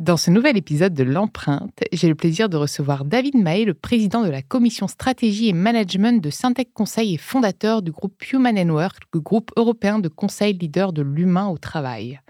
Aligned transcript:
Dans 0.00 0.16
ce 0.16 0.30
nouvel 0.30 0.56
épisode 0.56 0.94
de 0.94 1.02
L'Empreinte, 1.02 1.80
j'ai 1.90 2.06
le 2.06 2.14
plaisir 2.14 2.48
de 2.48 2.56
recevoir 2.56 3.04
David 3.04 3.34
Mahé, 3.34 3.64
le 3.64 3.74
président 3.74 4.22
de 4.22 4.30
la 4.30 4.42
commission 4.42 4.86
stratégie 4.86 5.48
et 5.48 5.52
management 5.52 6.22
de 6.22 6.30
Syntec 6.30 6.72
Conseil 6.72 7.14
et 7.14 7.18
fondateur 7.18 7.82
du 7.82 7.90
groupe 7.90 8.14
Human 8.32 8.70
Work, 8.70 8.98
le 9.12 9.18
groupe 9.18 9.50
européen 9.56 9.98
de 9.98 10.06
conseil 10.06 10.52
leader 10.52 10.92
de 10.92 11.02
l'humain 11.02 11.48
au 11.48 11.58
travail. 11.58 12.20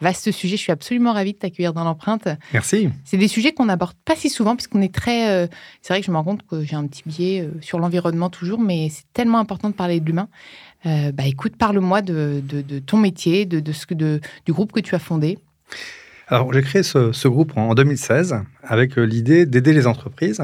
Vaste 0.00 0.30
sujet, 0.30 0.56
je 0.56 0.62
suis 0.62 0.72
absolument 0.72 1.12
ravie 1.12 1.34
de 1.34 1.38
t'accueillir 1.38 1.74
dans 1.74 1.84
l'empreinte. 1.84 2.28
Merci. 2.54 2.88
C'est 3.04 3.18
des 3.18 3.28
sujets 3.28 3.52
qu'on 3.52 3.66
n'aborde 3.66 3.96
pas 4.06 4.16
si 4.16 4.30
souvent 4.30 4.56
puisqu'on 4.56 4.80
est 4.80 4.94
très... 4.94 5.28
Euh, 5.28 5.46
c'est 5.82 5.92
vrai 5.92 6.00
que 6.00 6.06
je 6.06 6.10
me 6.10 6.16
rends 6.16 6.24
compte 6.24 6.46
que 6.46 6.64
j'ai 6.64 6.76
un 6.76 6.86
petit 6.86 7.02
biais 7.04 7.42
euh, 7.42 7.50
sur 7.60 7.78
l'environnement 7.78 8.30
toujours, 8.30 8.58
mais 8.58 8.88
c'est 8.88 9.04
tellement 9.12 9.38
important 9.38 9.68
de 9.68 9.74
parler 9.74 10.00
de 10.00 10.06
l'humain. 10.06 10.30
Euh, 10.86 11.12
bah 11.12 11.26
écoute, 11.26 11.56
parle-moi 11.58 12.00
de, 12.00 12.40
ton 12.86 12.96
métier, 12.96 13.44
de, 13.44 13.60
de 13.60 13.72
ce 13.72 13.84
que, 13.84 13.92
de, 13.92 14.22
du 14.46 14.54
groupe 14.54 14.72
que 14.72 14.80
tu 14.80 14.94
as 14.94 14.98
fondé. 14.98 15.36
Alors, 16.30 16.52
j'ai 16.52 16.60
créé 16.60 16.82
ce, 16.82 17.26
groupe 17.26 17.56
en 17.56 17.74
2016 17.74 18.36
avec 18.62 18.98
euh, 18.98 19.04
l'idée 19.04 19.46
d'aider 19.46 19.72
les 19.72 19.86
entreprises 19.86 20.42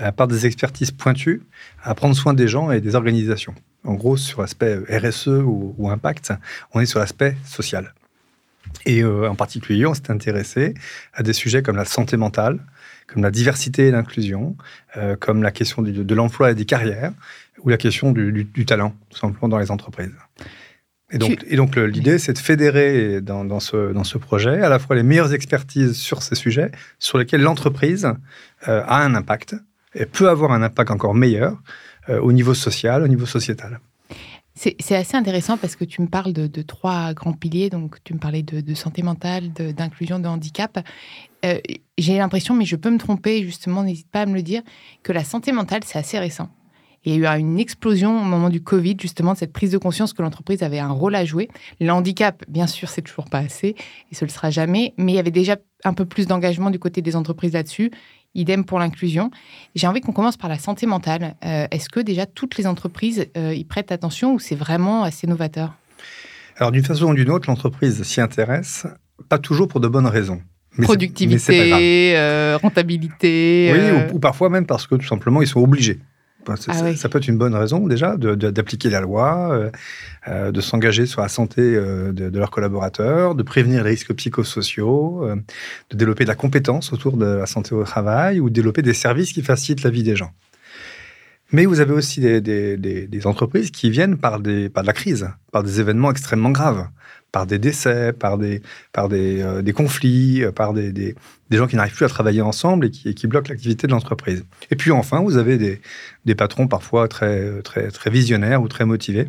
euh, 0.00 0.10
par 0.10 0.26
des 0.26 0.46
expertises 0.46 0.90
pointues 0.90 1.42
à 1.82 1.94
prendre 1.94 2.16
soin 2.16 2.32
des 2.32 2.48
gens 2.48 2.70
et 2.70 2.80
des 2.80 2.94
organisations. 2.94 3.54
En 3.84 3.92
gros, 3.92 4.16
sur 4.16 4.40
l'aspect 4.40 4.78
RSE 4.88 5.28
ou, 5.28 5.90
impact, 5.90 6.32
on 6.72 6.80
est 6.80 6.86
sur 6.86 6.98
l'aspect 6.98 7.36
social. 7.44 7.92
Et 8.86 9.02
euh, 9.02 9.28
en 9.28 9.34
particulier, 9.34 9.84
on 9.84 9.92
s'est 9.92 10.10
intéressé 10.10 10.72
à 11.12 11.22
des 11.22 11.34
sujets 11.34 11.62
comme 11.62 11.76
la 11.76 11.84
santé 11.84 12.16
mentale, 12.16 12.58
comme 13.06 13.22
la 13.22 13.30
diversité 13.30 13.88
et 13.88 13.90
l'inclusion, 13.90 14.56
comme 15.20 15.42
la 15.42 15.50
question 15.50 15.80
de, 15.80 16.14
l'emploi 16.14 16.50
et 16.50 16.54
des 16.54 16.66
carrières, 16.66 17.12
ou 17.62 17.70
la 17.70 17.78
question 17.78 18.12
du, 18.12 18.44
du 18.44 18.66
talent, 18.66 18.94
tout 19.08 19.18
simplement, 19.18 19.48
dans 19.48 19.58
les 19.58 19.70
entreprises. 19.70 20.12
Et 21.10 21.56
donc, 21.56 21.76
l'idée, 21.76 22.18
c'est 22.18 22.34
de 22.34 22.38
fédérer 22.38 23.22
dans, 23.22 23.44
dans, 23.44 23.60
ce, 23.60 23.92
dans 23.92 24.04
ce 24.04 24.18
projet 24.18 24.60
à 24.60 24.68
la 24.68 24.78
fois 24.78 24.94
les 24.94 25.02
meilleures 25.02 25.32
expertises 25.32 25.96
sur 25.96 26.22
ces 26.22 26.34
sujets 26.34 26.70
sur 26.98 27.16
lesquels 27.16 27.40
l'entreprise 27.40 28.04
euh, 28.68 28.82
a 28.86 29.02
un 29.04 29.14
impact 29.14 29.56
et 29.94 30.04
peut 30.04 30.28
avoir 30.28 30.52
un 30.52 30.62
impact 30.62 30.90
encore 30.90 31.14
meilleur 31.14 31.56
euh, 32.10 32.20
au 32.20 32.32
niveau 32.32 32.52
social, 32.52 33.02
au 33.02 33.08
niveau 33.08 33.24
sociétal. 33.24 33.80
C'est 34.54 34.96
assez 34.96 35.16
intéressant 35.16 35.56
parce 35.56 35.76
que 35.76 35.84
tu 35.84 36.02
me 36.02 36.08
parles 36.08 36.32
de, 36.32 36.48
de, 36.48 36.62
trois 36.62 37.14
grands 37.14 37.32
piliers. 37.32 37.70
Donc, 37.70 38.02
tu 38.02 38.12
me 38.12 38.18
parlais 38.18 38.42
de, 38.42 38.60
de 38.60 38.74
santé 38.74 39.04
mentale, 39.04 39.52
d'inclusion, 39.52 40.18
de, 40.18 40.26
handicap. 40.26 40.84
Euh, 41.44 41.60
J'ai 41.96 42.18
l'impression, 42.18 42.54
mais 42.54 42.64
je 42.64 42.74
peux 42.74 42.90
me 42.90 42.98
tromper, 42.98 43.44
justement, 43.44 43.84
n'hésite 43.84 44.10
pas 44.10 44.22
à 44.22 44.26
me 44.26 44.34
le 44.34 44.42
dire, 44.42 44.62
que 45.04 45.12
la 45.12 45.22
santé 45.22 45.52
mentale, 45.52 45.82
c'est 45.84 45.98
assez 45.98 46.18
récent 46.18 46.50
il 47.08 47.20
y 47.20 47.26
a 47.26 47.36
eu 47.36 47.40
une 47.40 47.58
explosion 47.58 48.20
au 48.20 48.24
moment 48.24 48.50
du 48.50 48.62
Covid, 48.62 48.96
justement, 49.00 49.32
de 49.32 49.38
cette 49.38 49.52
prise 49.52 49.70
de 49.70 49.78
conscience 49.78 50.12
que 50.12 50.22
l'entreprise 50.22 50.62
avait 50.62 50.78
un 50.78 50.90
rôle 50.90 51.14
à 51.14 51.24
jouer. 51.24 51.48
Le 51.80 51.90
handicap, 51.90 52.44
bien 52.48 52.66
sûr, 52.66 52.88
c'est 52.88 53.02
toujours 53.02 53.26
pas 53.26 53.38
assez, 53.38 53.76
et 54.10 54.14
ce 54.14 54.24
ne 54.24 54.28
le 54.28 54.32
sera 54.32 54.50
jamais, 54.50 54.94
mais 54.96 55.12
il 55.12 55.14
y 55.16 55.20
avait 55.20 55.30
déjà 55.30 55.56
un 55.84 55.94
peu 55.94 56.04
plus 56.04 56.26
d'engagement 56.26 56.70
du 56.70 56.78
côté 56.78 57.02
des 57.02 57.16
entreprises 57.16 57.52
là-dessus. 57.52 57.90
Idem 58.34 58.64
pour 58.64 58.78
l'inclusion. 58.78 59.30
J'ai 59.74 59.86
envie 59.86 60.00
qu'on 60.00 60.12
commence 60.12 60.36
par 60.36 60.50
la 60.50 60.58
santé 60.58 60.86
mentale. 60.86 61.34
Euh, 61.44 61.66
est-ce 61.70 61.88
que 61.88 62.00
déjà 62.00 62.26
toutes 62.26 62.58
les 62.58 62.66
entreprises 62.66 63.26
euh, 63.36 63.54
y 63.54 63.64
prêtent 63.64 63.90
attention 63.90 64.34
ou 64.34 64.38
c'est 64.38 64.54
vraiment 64.54 65.02
assez 65.02 65.26
novateur? 65.26 65.74
Alors 66.56 66.72
d'une 66.72 66.84
façon 66.84 67.06
ou 67.06 67.14
d'une 67.14 67.30
autre, 67.30 67.48
l'entreprise 67.48 68.02
s'y 68.02 68.20
intéresse, 68.20 68.86
pas 69.28 69.38
toujours 69.38 69.68
pour 69.68 69.80
de 69.80 69.88
bonnes 69.88 70.06
raisons. 70.06 70.42
Productivité, 70.82 72.16
euh, 72.16 72.58
rentabilité. 72.60 73.72
Oui, 73.72 74.12
ou, 74.12 74.18
parfois 74.18 74.48
même 74.48 74.66
parce 74.66 74.86
que 74.86 74.94
tout 74.94 75.06
simplement 75.06 75.40
ils 75.40 75.48
sont 75.48 75.60
obligés. 75.60 75.98
Ah 76.68 76.96
ça, 76.96 77.08
peut 77.08 77.18
être 77.18 77.28
une 77.28 77.38
bonne 77.38 77.54
raison 77.54 77.86
déjà 77.86 78.16
d'appliquer 78.16 78.90
la 78.90 79.00
loi, 79.00 79.50
euh, 79.52 79.70
euh, 80.28 80.52
de 80.52 80.60
s'engager 80.60 81.06
sur 81.06 81.20
la 81.20 81.28
santé 81.28 81.60
euh, 81.60 82.12
de, 82.12 82.38
leurs 82.38 82.50
collaborateurs, 82.50 83.34
de 83.34 83.42
prévenir 83.42 83.84
les 83.84 83.90
risques 83.90 84.14
psychosociaux, 84.14 85.28
de 85.90 85.96
développer 85.96 86.24
de 86.24 86.28
la 86.28 86.34
compétence 86.34 86.92
autour 86.92 87.16
de 87.16 87.26
la 87.26 87.46
santé 87.46 87.74
au 87.74 87.84
travail 87.84 88.40
ou 88.40 88.48
de 88.48 88.54
développer 88.54 88.82
des 88.82 88.94
services 88.94 89.32
qui 89.32 89.42
facilitent 89.42 89.82
la 89.82 89.90
vie 89.90 90.02
des 90.02 90.16
gens. 90.16 90.32
Mais 91.50 91.64
vous 91.64 91.80
avez 91.80 91.92
aussi 91.92 92.20
des, 92.20 93.20
entreprises 93.24 93.70
qui 93.70 93.90
viennent 93.90 94.18
par, 94.18 94.40
de 94.40 94.70
la 94.74 94.92
crise, 94.92 95.30
par 95.50 95.62
des 95.62 95.80
événements 95.80 96.10
extrêmement 96.10 96.50
graves 96.50 96.88
par 97.32 97.46
des 97.46 97.58
décès, 97.58 98.12
par 98.12 98.38
des, 98.38 98.62
euh, 98.96 99.72
conflits, 99.72 100.42
euh, 100.44 100.52
par 100.52 100.72
des, 100.72 101.14
gens 101.50 101.66
qui 101.66 101.76
n'arrivent 101.76 101.94
plus 101.94 102.06
à 102.06 102.08
travailler 102.08 102.40
ensemble 102.40 102.86
et 102.86 102.90
qui, 102.90 103.26
bloquent 103.26 103.50
l'activité 103.50 103.86
de 103.86 103.92
l'entreprise. 103.92 104.44
Et 104.70 104.76
puis 104.76 104.90
enfin, 104.90 105.20
vous 105.20 105.36
avez 105.36 105.58
des, 106.24 106.34
patrons 106.34 106.68
parfois 106.68 107.08
très 107.08 107.60
visionnaires 108.06 108.62
ou 108.62 108.68
très 108.68 108.84
motivés 108.84 109.28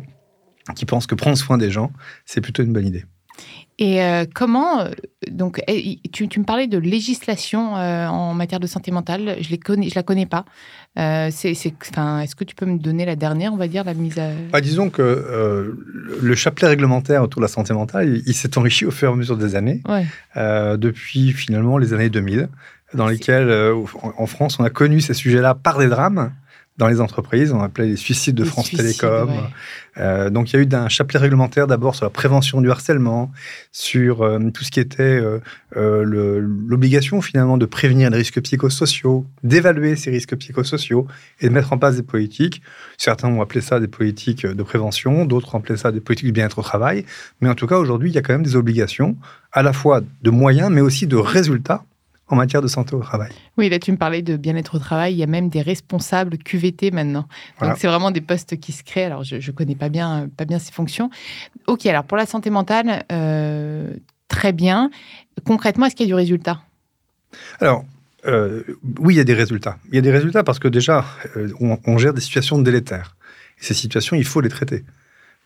qui 0.74 0.86
pensent 0.86 1.06
que 1.06 1.14
prendre 1.14 1.36
soin 1.36 1.58
des 1.58 1.70
gens, 1.70 1.92
c'est 2.26 2.40
plutôt 2.40 2.62
une 2.62 2.72
bonne 2.72 2.86
idée. 2.86 3.04
Et 3.78 4.02
euh, 4.02 4.24
comment, 4.32 4.84
donc, 5.30 5.62
eh, 5.66 5.98
tu, 6.12 6.28
tu, 6.28 6.40
me 6.40 6.44
parlais 6.44 6.66
de 6.66 6.78
législation 6.78 7.74
en 7.74 8.34
matière 8.34 8.60
de 8.60 8.66
santé 8.66 8.90
mentale, 8.90 9.36
je 9.40 9.52
ne 9.52 9.88
je 9.88 9.94
la 9.94 10.02
connais 10.02 10.26
pas. 10.26 10.44
Euh, 10.98 11.28
c'est, 11.30 11.52
Est-ce 11.52 12.34
que 12.34 12.44
tu 12.44 12.54
peux 12.54 12.66
me 12.66 12.78
donner 12.78 13.04
la 13.04 13.16
dernière, 13.16 13.52
on 13.52 13.56
va 13.56 13.68
dire, 13.68 13.84
la 13.84 13.94
mise 13.94 14.18
à... 14.18 14.30
Bah, 14.52 14.60
disons 14.60 14.90
que 14.90 15.02
euh, 15.02 15.72
le 16.20 16.34
chapelet 16.34 16.68
réglementaire 16.68 17.22
autour 17.22 17.40
de 17.40 17.44
la 17.44 17.48
santé 17.48 17.72
mentale, 17.72 18.20
il, 18.26 18.34
s'est 18.34 18.58
enrichi 18.58 18.86
au 18.86 18.90
fur 18.90 19.10
et 19.10 19.12
à 19.12 19.16
mesure 19.16 19.36
des 19.36 19.54
années, 19.54 19.82
euh, 20.36 20.76
depuis 20.76 21.32
finalement 21.32 21.78
les 21.78 21.92
années 21.92 22.10
2000, 22.10 22.48
dans 22.94 23.06
lesquelles, 23.06 23.52
en 24.02 24.26
France, 24.26 24.58
on 24.58 24.64
a 24.64 24.70
connu 24.70 25.00
ces 25.00 25.14
sujets-là 25.14 25.54
par 25.54 25.78
des 25.78 25.86
drames, 25.86 26.32
dans 26.76 26.88
les 26.88 27.00
entreprises. 27.00 27.52
On 27.52 27.60
appelait 27.60 27.86
les 27.86 27.96
suicides 27.96 28.34
de 28.34 28.44
France 28.44 28.70
Télécom. 28.70 29.30
Euh, 29.98 30.30
donc, 30.30 30.52
il 30.52 30.56
y 30.56 30.58
a 30.58 30.62
eu 30.62 30.68
un 30.72 30.88
chapelet 30.88 31.18
réglementaire 31.18 31.66
d'abord 31.66 31.94
sur 31.94 32.06
la 32.06 32.10
prévention 32.10 32.60
du 32.60 32.70
harcèlement, 32.70 33.30
sur 33.72 34.22
euh, 34.22 34.38
tout 34.52 34.64
ce 34.64 34.70
qui 34.70 34.80
était 34.80 35.20
euh, 35.76 36.40
l'obligation 36.66 37.20
finalement 37.20 37.58
de 37.58 37.66
prévenir 37.66 38.10
les 38.10 38.18
risques 38.18 38.40
psychosociaux, 38.40 39.26
d'évaluer 39.42 39.96
ces 39.96 40.10
risques 40.10 40.36
psychosociaux 40.36 41.06
et 41.40 41.48
de 41.48 41.52
mettre 41.52 41.72
en 41.72 41.78
place 41.78 41.96
des 41.96 42.02
politiques. 42.02 42.62
Certains 42.96 43.28
ont 43.28 43.42
appelé 43.42 43.60
ça 43.60 43.80
des 43.80 43.88
politiques 43.88 44.46
de 44.46 44.62
prévention, 44.62 45.26
d'autres 45.26 45.54
ont 45.54 45.58
appelé 45.58 45.76
ça 45.76 45.92
des 45.92 46.00
politiques 46.00 46.28
de 46.28 46.32
bien-être 46.32 46.58
au 46.58 46.62
travail. 46.62 47.04
Mais 47.40 47.48
en 47.48 47.54
tout 47.54 47.66
cas, 47.66 47.76
aujourd'hui, 47.76 48.10
il 48.10 48.14
y 48.14 48.18
a 48.18 48.22
quand 48.22 48.32
même 48.32 48.42
des 48.42 48.56
obligations, 48.56 49.16
à 49.52 49.62
la 49.62 49.72
fois 49.72 50.00
de 50.22 50.30
moyens, 50.30 50.70
mais 50.70 50.80
aussi 50.80 51.06
de 51.06 51.16
résultats 51.16 51.84
en 52.30 52.36
matière 52.36 52.62
de 52.62 52.68
santé 52.68 52.94
au 52.94 53.00
travail. 53.00 53.30
Oui, 53.58 53.68
là 53.68 53.78
tu 53.78 53.92
me 53.92 53.96
parlais 53.96 54.22
de 54.22 54.36
bien-être 54.36 54.76
au 54.76 54.78
travail, 54.78 55.14
il 55.14 55.18
y 55.18 55.22
a 55.22 55.26
même 55.26 55.48
des 55.48 55.62
responsables 55.62 56.38
QVT 56.38 56.92
maintenant. 56.92 57.26
Donc 57.60 57.74
c'est 57.76 57.88
vraiment 57.88 58.10
des 58.10 58.20
postes 58.20 58.58
qui 58.58 58.72
se 58.72 58.82
créent. 58.82 59.04
Alors 59.04 59.24
je 59.24 59.36
ne 59.36 59.56
connais 59.56 59.74
pas 59.74 59.88
bien, 59.88 60.28
pas 60.36 60.44
bien 60.44 60.58
ces 60.58 60.72
fonctions. 60.72 61.10
Ok, 61.66 61.86
alors 61.86 62.04
pour 62.04 62.16
la 62.16 62.26
santé 62.26 62.50
mentale, 62.50 63.04
euh, 63.12 63.92
très 64.28 64.52
bien. 64.52 64.90
Concrètement, 65.44 65.86
est-ce 65.86 65.96
qu'il 65.96 66.06
y 66.06 66.10
a 66.10 66.12
du 66.12 66.14
résultat? 66.14 66.62
Alors, 67.60 67.84
euh, 68.26 68.62
oui, 68.98 69.14
il 69.14 69.16
y 69.16 69.20
a 69.20 69.24
des 69.24 69.34
résultats. 69.34 69.78
Il 69.88 69.94
y 69.94 69.98
a 69.98 70.02
des 70.02 70.10
résultats 70.10 70.42
parce 70.44 70.58
que 70.58 70.68
déjà, 70.68 71.04
euh, 71.36 71.48
on, 71.60 71.98
gère 71.98 72.14
des 72.14 72.20
situations 72.20 72.58
délétères. 72.58 73.16
Et 73.60 73.64
ces 73.64 73.74
situations, 73.74 74.16
il 74.16 74.24
faut 74.24 74.40
les 74.40 74.48
traiter. 74.48 74.84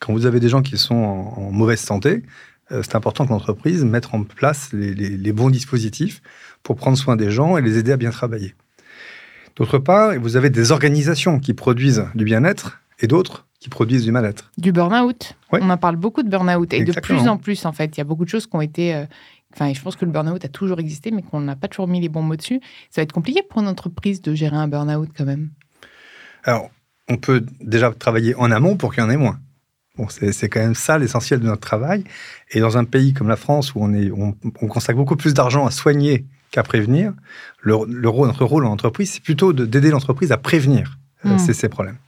Quand 0.00 0.12
vous 0.12 0.26
avez 0.26 0.40
des 0.40 0.48
gens 0.48 0.62
qui 0.62 0.76
sont 0.76 0.94
en, 0.94 1.50
mauvaise 1.50 1.80
santé, 1.80 2.22
c'est 2.70 2.94
important 2.94 3.26
que 3.26 3.30
l'entreprise 3.30 3.84
mette 3.84 4.08
en 4.12 4.24
place 4.24 4.70
les, 4.72 5.32
bons 5.32 5.50
dispositifs 5.50 6.22
pour 6.62 6.76
prendre 6.76 6.96
soin 6.96 7.16
des 7.16 7.30
gens 7.30 7.56
et 7.56 7.62
les 7.62 7.78
aider 7.78 7.92
à 7.92 7.96
bien 7.96 8.10
travailler. 8.10 8.54
D'autre 9.56 9.78
part, 9.78 10.18
vous 10.18 10.36
avez 10.36 10.50
des 10.50 10.72
organisations 10.72 11.38
qui 11.38 11.54
produisent 11.54 12.06
du 12.14 12.24
bien-être 12.24 12.80
et 13.00 13.06
d'autres 13.06 13.46
qui 13.60 13.68
produisent 13.68 14.04
du 14.04 14.12
mal-être. 14.12 14.50
Du 14.58 14.72
burn-out. 14.72 15.36
On 15.52 15.70
en 15.70 15.76
parle 15.76 15.96
beaucoup 15.96 16.22
de 16.22 16.28
burn-out. 16.28 16.72
Et 16.72 16.84
de 16.84 16.92
plus 17.00 17.28
en 17.28 17.38
plus, 17.38 17.64
en 17.64 17.72
fait, 17.72 17.96
il 17.96 17.98
y 17.98 18.00
a 18.00 18.04
beaucoup 18.04 18.24
de 18.24 18.30
choses 18.30 18.46
qui 18.46 18.56
ont 18.56 18.60
été 18.60 19.06
Enfin, 19.54 19.72
je 19.72 19.80
pense 19.80 19.94
que 19.94 20.04
le 20.04 20.10
burn-out 20.10 20.44
a 20.44 20.48
toujours 20.48 20.80
existé, 20.80 21.12
mais 21.12 21.22
qu'on 21.22 21.40
n'a 21.40 21.54
pas 21.54 21.68
toujours 21.68 21.86
mis 21.86 22.00
les 22.00 22.08
bons 22.08 22.22
mots 22.22 22.36
dessus. 22.36 22.60
Ça 22.90 23.00
va 23.00 23.02
être 23.04 23.12
compliqué 23.12 23.42
pour 23.42 23.60
une 23.60 23.68
entreprise 23.68 24.20
de 24.20 24.34
gérer 24.34 24.56
un 24.56 24.66
burn-out 24.66 25.08
quand 25.16 25.24
même. 25.24 25.50
Alors, 26.42 26.70
on 27.08 27.16
peut 27.16 27.44
déjà 27.60 27.92
travailler 27.92 28.34
en 28.34 28.50
amont 28.50 28.76
pour 28.76 28.92
qu'il 28.92 29.02
y 29.02 29.06
en 29.06 29.10
ait 29.10 29.16
moins. 29.16 29.38
Bon, 29.96 30.08
c'est 30.08 30.48
quand 30.48 30.60
même 30.60 30.74
ça 30.74 30.98
l'essentiel 30.98 31.40
de 31.40 31.46
notre 31.46 31.60
travail. 31.60 32.04
Et 32.50 32.60
dans 32.60 32.76
un 32.76 32.84
pays 32.84 33.12
comme 33.12 33.28
la 33.28 33.36
France, 33.36 33.74
où 33.74 33.78
on, 33.80 33.94
est, 33.94 34.10
on, 34.10 34.32
consacre 34.66 34.96
beaucoup 34.96 35.16
plus 35.16 35.34
d'argent 35.34 35.66
à 35.66 35.70
soigner 35.70 36.26
qu'à 36.50 36.64
prévenir, 36.64 37.12
le, 37.60 37.74
notre 37.86 38.44
rôle 38.44 38.66
en 38.66 38.72
entreprise, 38.72 39.12
c'est 39.12 39.22
plutôt 39.22 39.52
d'aider 39.52 39.90
l'entreprise 39.90 40.32
à 40.32 40.36
prévenir 40.36 40.98
euh, 41.24 41.36
hmm. 41.36 41.38
ces, 41.38 41.68
problèmes. 41.68 41.98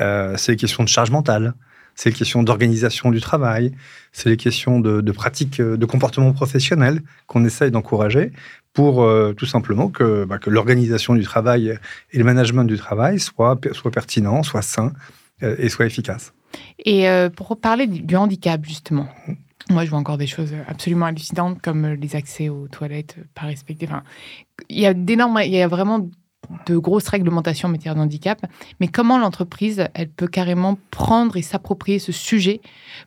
Euh, 0.00 0.36
c'est 0.36 0.52
les 0.52 0.56
questions 0.56 0.82
de 0.82 0.88
charge 0.88 1.10
mentale, 1.10 1.54
c'est 1.96 2.10
les 2.10 2.14
questions 2.14 2.42
d'organisation 2.42 3.10
du 3.10 3.20
travail, 3.20 3.72
c'est 4.12 4.28
les 4.28 4.36
questions 4.36 4.78
de, 4.80 5.12
pratiques 5.12 5.60
euh, 5.60 5.76
de 5.76 5.86
comportement 5.86 6.32
professionnel 6.32 7.00
qu'on 7.26 7.44
essaye 7.44 7.70
d'encourager 7.70 8.32
pour 8.74 9.02
euh, 9.02 9.32
tout 9.32 9.46
simplement 9.46 9.88
que, 9.88 10.24
bah, 10.26 10.38
que 10.38 10.50
l'organisation 10.50 11.14
du 11.14 11.22
travail 11.22 11.78
et 12.12 12.18
le 12.18 12.24
management 12.24 12.64
du 12.64 12.76
travail 12.76 13.18
soient, 13.18 13.58
soit 13.72 13.90
pertinent, 13.90 14.42
soit 14.42 14.62
sain 14.62 14.92
euh, 15.42 15.56
et 15.58 15.70
soit 15.70 15.86
efficace. 15.86 16.34
Et 16.84 17.06
pour 17.36 17.56
parler 17.58 17.86
du 17.86 18.16
handicap, 18.16 18.64
justement, 18.64 19.08
moi, 19.70 19.84
je 19.84 19.90
vois 19.90 19.98
encore 19.98 20.18
des 20.18 20.28
choses 20.28 20.54
absolument 20.68 21.06
hallucinantes 21.06 21.60
comme 21.60 21.86
les 21.86 22.14
accès 22.14 22.48
aux 22.48 22.68
toilettes 22.68 23.16
pas 23.34 23.46
respectés. 23.46 23.86
Enfin, 23.88 24.04
il 24.68 24.78
y 24.78 24.86
a 24.86 24.94
d'énormes, 24.94 25.40
il 25.44 25.50
y 25.50 25.60
a 25.60 25.66
vraiment 25.66 26.08
de 26.66 26.76
grosses 26.76 27.08
réglementations 27.08 27.68
en 27.68 27.72
matière 27.72 27.96
de 27.96 28.00
handicap, 28.00 28.46
mais 28.78 28.86
comment 28.86 29.18
l'entreprise, 29.18 29.88
elle 29.94 30.08
peut 30.08 30.28
carrément 30.28 30.78
prendre 30.92 31.36
et 31.36 31.42
s'approprier 31.42 31.98
ce 31.98 32.12
sujet 32.12 32.60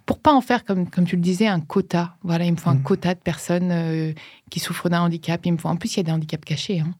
pour 0.06 0.19
pas 0.19 0.33
en 0.33 0.41
faire, 0.41 0.65
comme, 0.65 0.89
comme 0.89 1.06
tu 1.06 1.15
le 1.15 1.21
disais, 1.21 1.47
un 1.47 1.62
quota? 1.62 2.18
Voilà, 2.24 2.44
il 2.44 2.51
me 2.51 2.57
faut 2.57 2.69
un 2.69 2.75
mmh. 2.75 2.83
quota 2.83 3.13
de 3.13 3.19
personnes 3.19 3.71
euh, 3.71 4.13
qui 4.50 4.59
souffrent 4.59 4.89
d'un 4.89 5.01
handicap. 5.01 5.45
Il 5.45 5.53
me 5.53 5.57
faut, 5.57 5.69
en 5.69 5.77
plus, 5.77 5.95
il 5.95 5.97
y 5.97 6.00
a 6.01 6.03
des 6.03 6.12
handicaps 6.12 6.44
cachés. 6.44 6.81
Hein. 6.81 6.94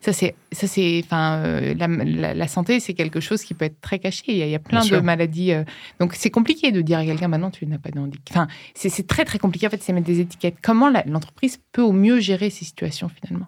Ça, 0.00 0.12
c'est, 0.12 0.34
ça, 0.52 0.66
c'est, 0.66 1.02
enfin, 1.04 1.42
euh, 1.44 1.74
la, 1.74 2.48
santé, 2.48 2.80
c'est 2.80 2.94
quelque 2.94 3.20
chose 3.20 3.42
qui 3.42 3.54
peut 3.54 3.64
être 3.64 3.80
très 3.80 3.98
caché. 3.98 4.24
Il 4.28 4.36
y 4.36 4.54
a, 4.54 4.58
plein 4.58 4.84
de 4.84 4.98
maladies. 4.98 5.52
Euh, 5.52 5.64
donc, 6.00 6.14
c'est 6.14 6.30
compliqué 6.30 6.72
de 6.72 6.80
dire 6.80 6.98
à 6.98 7.04
quelqu'un, 7.04 7.28
maintenant, 7.28 7.50
tu 7.50 7.66
n'as 7.66 7.78
pas 7.78 7.90
de 7.90 7.98
handicap. 7.98 8.24
Enfin, 8.30 8.48
c'est, 8.74 9.06
très, 9.06 9.24
très 9.24 9.38
compliqué, 9.38 9.66
en 9.66 9.70
fait, 9.70 9.82
c'est 9.82 9.92
mettre 9.92 10.06
des 10.06 10.20
étiquettes. 10.20 10.56
Comment 10.62 10.90
l'entreprise 11.06 11.58
peut 11.72 11.82
au 11.82 11.92
mieux 11.92 12.20
gérer 12.20 12.50
ces 12.50 12.64
situations, 12.64 13.08
finalement? 13.08 13.46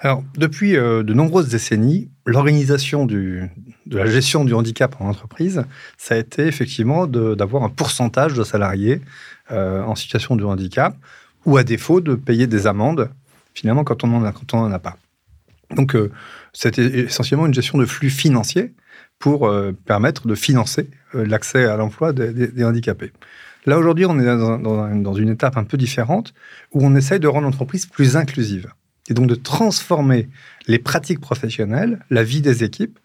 Alors, 0.00 0.22
depuis 0.36 0.76
euh, 0.76 1.02
de 1.02 1.14
nombreuses 1.14 1.48
décennies, 1.48 2.10
l'organisation 2.26 3.06
de 3.06 3.48
la 3.86 4.06
gestion 4.06 4.44
du 4.44 4.52
handicap 4.52 4.94
en 5.00 5.08
entreprise, 5.08 5.64
ça 5.96 6.14
a 6.14 6.18
été 6.18 6.46
effectivement 6.46 7.06
d'avoir 7.06 7.62
un 7.62 7.70
pourcentage 7.70 8.34
de 8.34 8.44
salariés 8.44 9.00
en 9.50 9.94
situation 9.94 10.36
de 10.36 10.44
handicap, 10.44 10.96
ou 11.46 11.56
à 11.56 11.64
défaut 11.64 12.00
de 12.00 12.14
payer 12.14 12.46
des 12.46 12.66
amendes, 12.66 13.10
finalement, 13.54 13.84
quand 13.84 14.04
on 14.04 14.08
n'en 14.08 14.24
a, 14.24 14.78
pas. 14.78 14.96
Donc, 15.74 15.94
euh, 15.94 16.10
c'était 16.52 16.84
essentiellement 17.00 17.46
une 17.46 17.54
gestion 17.54 17.78
de 17.78 17.86
flux 17.86 18.10
financiers 18.10 18.74
pour 19.18 19.50
permettre 19.86 20.26
de 20.26 20.34
financer 20.34 20.90
l'accès 21.14 21.64
à 21.64 21.76
l'emploi 21.76 22.12
des, 22.12 22.64
handicapés. 22.64 23.12
Là, 23.64 23.78
aujourd'hui, 23.78 24.04
on 24.04 24.18
est 24.18 24.24
dans, 24.24 24.58
dans, 24.58 25.14
une 25.14 25.30
étape 25.30 25.56
un 25.56 25.64
peu 25.64 25.78
différente 25.78 26.34
où 26.72 26.84
on 26.84 26.94
essaye 26.94 27.20
de 27.20 27.28
rendre 27.28 27.46
l'entreprise 27.46 27.86
plus 27.86 28.16
inclusive 28.16 28.70
et 29.08 29.14
donc 29.14 29.26
de 29.26 29.34
transformer 29.34 30.28
les 30.66 30.78
pratiques 30.78 31.20
professionnelles, 31.20 32.00
la 32.10 32.22
vie 32.22 32.42
des 32.42 32.64
équipes, 32.64 32.98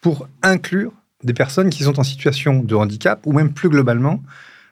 pour 0.00 0.28
inclure 0.42 0.92
des 1.24 1.34
personnes 1.34 1.70
qui 1.70 1.82
sont 1.82 1.98
en 1.98 2.04
situation 2.04 2.62
de 2.62 2.74
handicap 2.74 3.20
ou 3.26 3.32
même 3.32 3.52
plus 3.52 3.68
globalement 3.68 4.22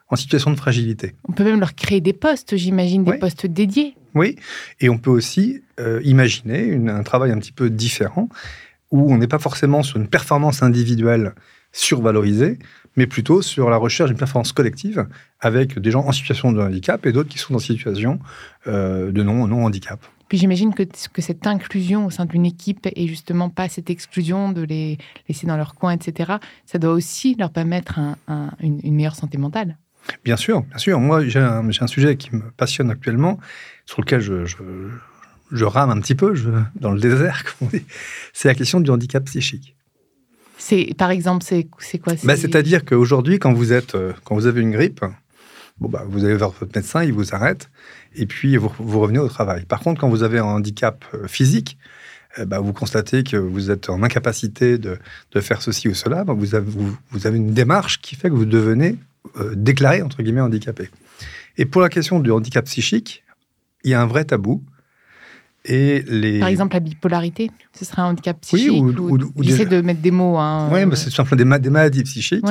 en 0.08 0.16
situation 0.16 0.50
de 0.50 0.56
fragilité. 0.56 1.14
On 1.28 1.32
peut 1.32 1.44
même 1.44 1.60
leur 1.60 1.74
créer 1.74 2.00
des 2.00 2.12
postes, 2.12 2.56
j'imagine, 2.56 3.04
des 3.04 3.18
postes 3.18 3.46
dédiés. 3.46 3.96
Oui, 4.14 4.36
et 4.80 4.88
on 4.88 4.98
peut 4.98 5.10
aussi 5.10 5.62
euh, 5.80 6.00
imaginer 6.04 6.76
un 6.88 7.02
travail 7.02 7.32
un 7.32 7.38
petit 7.38 7.52
peu 7.52 7.70
différent 7.70 8.28
où 8.90 9.12
on 9.12 9.18
n'est 9.18 9.26
pas 9.26 9.40
forcément 9.40 9.82
sur 9.82 9.96
une 9.96 10.06
performance 10.06 10.62
individuelle 10.62 11.34
survalorisée, 11.72 12.60
mais 12.96 13.08
plutôt 13.08 13.42
sur 13.42 13.68
la 13.68 13.76
recherche 13.76 14.10
d'une 14.10 14.18
performance 14.18 14.52
collective 14.52 15.08
avec 15.40 15.78
des 15.80 15.90
gens 15.90 16.04
en 16.06 16.12
situation 16.12 16.52
de 16.52 16.60
handicap 16.60 17.04
et 17.04 17.12
d'autres 17.12 17.28
qui 17.28 17.38
sont 17.38 17.54
en 17.54 17.58
situation 17.58 18.20
euh, 18.68 19.10
de 19.10 19.22
non-handicap. 19.24 19.98
Puis 20.28 20.38
j'imagine 20.38 20.72
que, 20.74 20.84
que 20.84 21.22
cette 21.22 21.46
inclusion 21.46 22.06
au 22.06 22.10
sein 22.10 22.24
d'une 22.24 22.46
équipe 22.46 22.88
et 22.94 23.08
justement 23.08 23.50
pas 23.50 23.68
cette 23.68 23.90
exclusion 23.90 24.52
de 24.52 24.62
les 24.62 24.98
laisser 25.28 25.46
dans 25.46 25.56
leur 25.56 25.74
coin, 25.74 25.92
etc., 25.92 26.34
ça 26.64 26.78
doit 26.78 26.92
aussi 26.92 27.34
leur 27.34 27.50
permettre 27.50 27.98
une, 28.60 28.94
meilleure 28.94 29.16
santé 29.16 29.36
mentale. 29.38 29.76
Bien 30.24 30.36
sûr, 30.36 30.62
bien 30.62 30.78
sûr. 30.78 31.00
Moi, 31.00 31.26
j'ai 31.26 31.40
un, 31.40 31.68
un, 31.68 31.86
sujet 31.86 32.16
qui 32.16 32.34
me 32.34 32.42
passionne 32.56 32.90
actuellement, 32.90 33.38
sur 33.86 34.00
lequel 34.00 34.20
je, 34.20 34.46
je, 35.52 35.64
rame 35.64 35.90
un 35.90 36.00
petit 36.00 36.14
peu 36.14 36.34
je, 36.34 36.50
dans 36.76 36.92
le 36.92 37.00
désert, 37.00 37.44
comme 37.58 37.68
on 37.68 37.76
dit. 37.76 37.84
C'est 38.32 38.48
la 38.48 38.54
question 38.54 38.80
du 38.80 38.90
handicap 38.90 39.24
psychique. 39.24 39.76
C'est, 40.56 40.94
par 40.96 41.10
exemple, 41.10 41.44
c'est, 41.44 41.68
quoi 41.98 42.14
bah, 42.22 42.36
C'est-à-dire 42.36 42.84
qu'aujourd'hui, 42.84 43.38
quand 43.38 43.52
vous 43.52 43.72
êtes, 43.72 43.94
euh, 43.94 44.12
quand 44.24 44.34
vous 44.34 44.46
avez 44.46 44.60
une 44.60 44.70
grippe, 44.70 45.04
bon, 45.78 45.88
bah, 45.88 46.04
vous 46.08 46.24
allez 46.24 46.36
voir 46.36 46.52
votre 46.58 46.74
médecin, 46.74 47.02
il 47.04 47.12
vous 47.12 47.34
arrête, 47.34 47.70
et 48.14 48.26
puis 48.26 48.56
vous, 48.56 48.70
revenez 48.78 49.18
au 49.18 49.28
travail. 49.28 49.64
Par 49.64 49.80
contre, 49.80 50.00
quand 50.00 50.08
vous 50.08 50.22
avez 50.22 50.38
un 50.38 50.44
handicap 50.44 51.04
euh, 51.14 51.26
physique, 51.26 51.76
euh, 52.38 52.44
bah, 52.44 52.60
vous 52.60 52.72
constatez 52.72 53.24
que 53.24 53.36
vous 53.36 53.70
êtes 53.70 53.90
en 53.90 54.02
incapacité 54.02 54.78
de, 54.78 54.98
faire 55.40 55.62
ceci 55.62 55.88
ou 55.88 55.94
cela, 55.94 56.24
bah, 56.24 56.32
vous, 56.32 56.54
avez, 56.54 56.66
vous, 57.10 57.26
avez, 57.26 57.36
une 57.36 57.52
démarche 57.52 58.00
qui 58.00 58.14
fait 58.14 58.28
que 58.28 58.34
vous 58.34 58.44
devenez 58.44 58.96
euh, 59.38 59.54
déclaré, 59.54 60.02
entre 60.02 60.22
guillemets, 60.22 60.40
handicapé. 60.40 60.90
Et 61.56 61.66
pour 61.66 61.80
la 61.80 61.88
question 61.88 62.20
du 62.20 62.30
handicap 62.30 62.64
psychique, 62.64 63.24
il 63.84 63.90
y 63.90 63.94
a 63.94 64.02
un 64.02 64.06
vrai 64.06 64.24
tabou. 64.24 64.62
Et 65.66 66.02
les... 66.06 66.40
Par 66.40 66.48
exemple, 66.48 66.74
la 66.74 66.80
bipolarité, 66.80 67.50
ce 67.72 67.86
serait 67.86 68.02
un 68.02 68.06
handicap 68.06 68.38
psychique 68.42 68.70
Oui, 68.70 68.94
ou, 68.98 69.42
j'essaie 69.42 69.64
de 69.64 69.80
mettre 69.80 70.02
des 70.02 70.10
mots. 70.10 70.36
Hein, 70.36 70.68
oui, 70.70 70.84
mais 70.84 70.94
c'est 70.94 71.10
simplement 71.10 71.58
des, 71.58 71.70
maladies 71.70 72.02
psychiques 72.02 72.44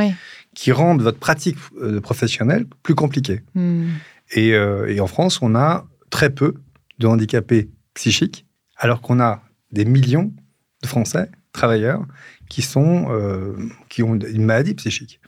qui 0.55 0.71
rendent 0.71 1.01
votre 1.01 1.19
pratique 1.19 1.57
professionnelle 2.01 2.65
plus 2.81 2.95
compliquée. 2.95 3.41
Hmm. 3.53 3.89
Euh, 4.37 4.87
et, 4.87 4.99
en 4.99 5.07
France, 5.07 5.41
on 5.41 5.55
a 5.55 5.85
très 6.09 6.29
peu 6.29 6.55
de 6.99 7.07
handicapés 7.07 7.69
psychiques, 7.93 8.45
alors 8.77 9.01
qu'on 9.01 9.19
a 9.19 9.41
des 9.71 9.85
millions 9.85 10.31
de 10.81 10.87
Français, 10.87 11.29
travailleurs, 11.51 12.05
qui, 12.49 12.61
sont, 12.61 13.07
euh, 13.09 13.55
qui 13.89 14.03
ont 14.03 14.15
une 14.15 14.43
maladie 14.45 14.73
psychique. 14.75 15.19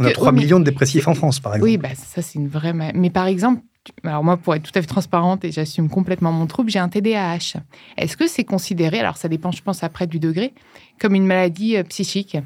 On 0.00 0.04
a 0.04 0.12
3 0.12 0.32
millions 0.32 0.60
de 0.60 0.64
dépressifs 0.64 1.08
en 1.08 1.14
France, 1.14 1.40
par 1.40 1.54
exemple. 1.54 1.70
Oui, 1.70 1.76
bah, 1.76 1.88
ça 1.94 2.22
c'est 2.22 2.38
une 2.38 2.48
vraie... 2.48 2.72
Mais 2.72 3.10
par 3.10 3.26
exemple, 3.26 3.62
alors 4.04 4.24
moi, 4.24 4.36
pour 4.36 4.54
être 4.54 4.62
tout 4.62 4.78
à 4.78 4.80
fait 4.80 4.86
transparente 4.86 5.44
et 5.44 5.52
j'assume 5.52 5.88
complètement 5.88 6.32
mon 6.32 6.46
trouble, 6.46 6.70
j'ai 6.70 6.78
un 6.78 6.88
TDAH. 6.88 7.60
Est-ce 7.96 8.16
que 8.16 8.26
c'est 8.26 8.44
considéré, 8.44 9.00
alors 9.00 9.16
ça 9.16 9.28
dépend, 9.28 9.50
je 9.50 9.62
pense, 9.62 9.82
après 9.82 10.06
du 10.06 10.18
degré, 10.18 10.52
comme 11.00 11.14
une 11.14 11.26
maladie 11.26 11.76
euh, 11.76 11.82
psychique? 11.84 12.36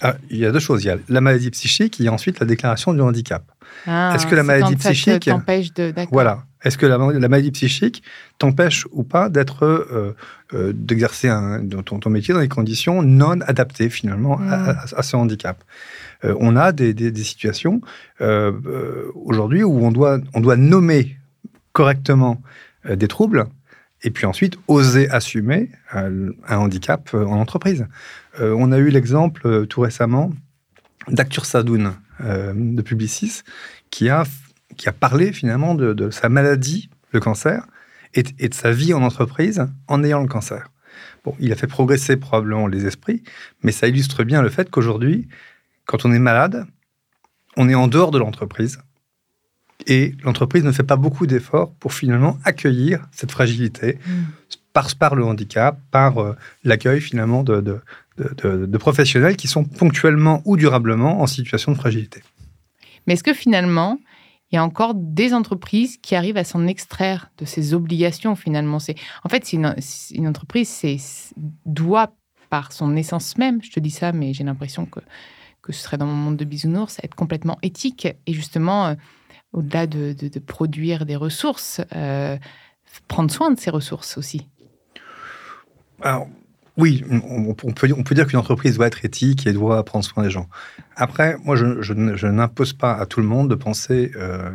Ah, 0.00 0.16
Il 0.30 0.38
y 0.38 0.46
a 0.46 0.52
deux 0.52 0.60
choses. 0.60 0.84
Il 0.84 0.88
y 0.88 0.90
a 0.90 0.98
la 1.08 1.20
maladie 1.20 1.50
psychique 1.50 2.00
et 2.00 2.08
ensuite 2.08 2.40
la 2.40 2.46
déclaration 2.46 2.92
du 2.92 3.00
handicap. 3.00 3.44
Ah, 3.86 4.12
est-ce 4.14 4.26
que 4.26 4.34
la 4.34 4.42
maladie 4.42 4.76
psychique 4.76 5.24
t'empêche 5.24 5.72
de 5.74 5.92
voilà 6.10 6.44
est-ce 6.66 6.78
que 6.78 6.86
la, 6.86 6.98
maladie 6.98 7.52
psychique 7.52 8.02
t'empêche 8.38 8.86
ou 8.90 9.04
pas 9.04 9.28
d'être 9.28 9.64
euh, 9.64 10.16
euh, 10.52 10.72
d'exercer 10.74 11.28
ton, 11.84 12.00
ton, 12.00 12.10
métier 12.10 12.34
dans 12.34 12.40
des 12.40 12.48
conditions 12.48 13.02
non 13.02 13.40
adaptées 13.42 13.88
finalement 13.88 14.40
à, 14.40 14.72
hmm. 14.72 15.02
ce 15.02 15.16
handicap? 15.16 15.62
Euh, 16.24 16.34
On 16.40 16.56
a 16.56 16.72
des, 16.72 16.92
des, 16.92 17.24
situations 17.24 17.80
aujourd'hui 19.14 19.62
où 19.62 19.84
on 19.84 19.92
doit 19.92 20.18
on 20.34 20.40
doit 20.40 20.56
nommer 20.56 21.16
correctement 21.72 22.42
des 22.88 23.08
troubles 23.08 23.46
et 24.02 24.10
puis 24.10 24.26
ensuite 24.26 24.58
oser 24.68 25.08
assumer 25.10 25.70
un 25.92 26.32
handicap 26.48 27.14
en 27.14 27.38
entreprise. 27.40 27.86
on 28.38 28.70
a 28.72 28.78
eu 28.78 28.90
l'exemple 28.90 29.66
tout 29.66 29.80
récemment 29.80 30.32
d'Actur 31.08 31.46
Sadoun, 31.46 31.94
euh, 32.20 32.52
de 32.56 32.82
Publicis 32.82 33.42
qui 33.90 34.08
a, 34.08 34.24
qui 34.76 34.88
a 34.88 34.92
parlé 34.92 35.32
finalement 35.32 35.74
de, 35.74 36.10
sa 36.10 36.28
maladie, 36.28 36.90
le 37.12 37.20
cancer, 37.20 37.66
et, 38.14 38.22
de 38.22 38.54
sa 38.54 38.72
vie 38.72 38.94
en 38.94 39.02
entreprise 39.02 39.66
en 39.88 40.02
ayant 40.02 40.22
le 40.22 40.28
cancer. 40.28 40.70
Bon, 41.24 41.34
il 41.38 41.52
a 41.52 41.56
fait 41.56 41.66
progresser 41.66 42.16
probablement 42.16 42.66
les 42.66 42.86
esprits, 42.86 43.22
mais 43.62 43.72
ça 43.72 43.86
illustre 43.86 44.24
bien 44.24 44.40
le 44.40 44.48
fait 44.48 44.70
qu'aujourd'hui, 44.70 45.28
quand 45.84 46.04
on 46.06 46.12
est 46.12 46.18
malade, 46.18 46.66
on 47.56 47.68
est 47.68 47.74
en 47.74 47.88
dehors 47.88 48.10
de 48.10 48.18
l'entreprise. 48.18 48.78
Et 49.86 50.14
l'entreprise 50.22 50.64
ne 50.64 50.72
fait 50.72 50.82
pas 50.82 50.96
beaucoup 50.96 51.26
d'efforts 51.26 51.72
pour 51.74 51.94
finalement 51.94 52.38
accueillir 52.44 53.06
cette 53.12 53.30
fragilité 53.30 53.98
mm. 54.06 54.22
par, 54.72 54.94
par 54.96 55.14
le 55.14 55.24
handicap, 55.24 55.78
par 55.90 56.18
euh, 56.18 56.36
l'accueil 56.64 57.00
finalement 57.00 57.42
de, 57.44 57.60
de, 58.18 58.78
professionnels 58.78 59.36
qui 59.36 59.48
sont 59.48 59.64
ponctuellement 59.64 60.42
ou 60.44 60.56
durablement 60.56 61.20
en 61.20 61.26
situation 61.26 61.72
de 61.72 61.76
fragilité. 61.76 62.22
Mais 63.06 63.14
est-ce 63.14 63.22
que 63.22 63.34
finalement, 63.34 63.98
il 64.50 64.56
y 64.56 64.58
a 64.58 64.64
encore 64.64 64.94
des 64.94 65.34
entreprises 65.34 65.96
qui 65.98 66.14
arrivent 66.14 66.36
à 66.36 66.44
s'en 66.44 66.66
extraire 66.66 67.30
de 67.38 67.44
ces 67.44 67.74
obligations 67.74 68.34
finalement? 68.34 68.78
C'est 68.78 68.96
En 69.24 69.28
fait, 69.28 69.52
une, 69.52 69.74
une 70.12 70.28
entreprise 70.28 70.68
c'est, 70.68 70.98
doit, 71.64 72.12
par 72.50 72.72
son 72.72 72.96
essence 72.96 73.38
même, 73.38 73.62
je 73.62 73.70
te 73.70 73.80
dis 73.80 73.90
ça, 73.90 74.12
mais 74.12 74.32
j'ai 74.32 74.44
l'impression 74.44 74.86
que, 74.86 75.00
que 75.62 75.72
ce 75.72 75.82
serait 75.82 75.98
dans 75.98 76.06
mon 76.06 76.14
monde 76.14 76.36
de 76.36 76.44
bisounours, 76.44 76.98
être 77.02 77.14
complètement 77.14 77.58
éthique 77.62 78.06
et 78.26 78.32
justement, 78.32 78.86
euh, 78.86 78.94
au-delà 79.56 79.86
de, 79.86 80.14
produire 80.38 81.06
des 81.06 81.16
ressources, 81.16 81.80
euh, 81.94 82.36
prendre 83.08 83.30
soin 83.30 83.50
de 83.50 83.58
ces 83.58 83.70
ressources 83.70 84.16
aussi. 84.18 84.46
Alors, 86.02 86.28
oui, 86.76 87.02
on, 87.08 87.54
peut, 87.54 88.14
dire 88.14 88.26
qu'une 88.26 88.38
entreprise 88.38 88.76
doit 88.76 88.86
être 88.86 89.02
éthique 89.04 89.46
et 89.46 89.52
doit 89.54 89.82
prendre 89.82 90.04
soin 90.04 90.22
des 90.22 90.30
gens. 90.30 90.46
Après, 90.94 91.38
moi, 91.42 91.56
je, 91.56 91.92
n'impose 92.28 92.74
pas 92.74 92.92
à 92.92 93.06
tout 93.06 93.20
le 93.20 93.26
monde 93.26 93.48
de 93.48 93.54
penser, 93.54 94.12
euh, 94.14 94.50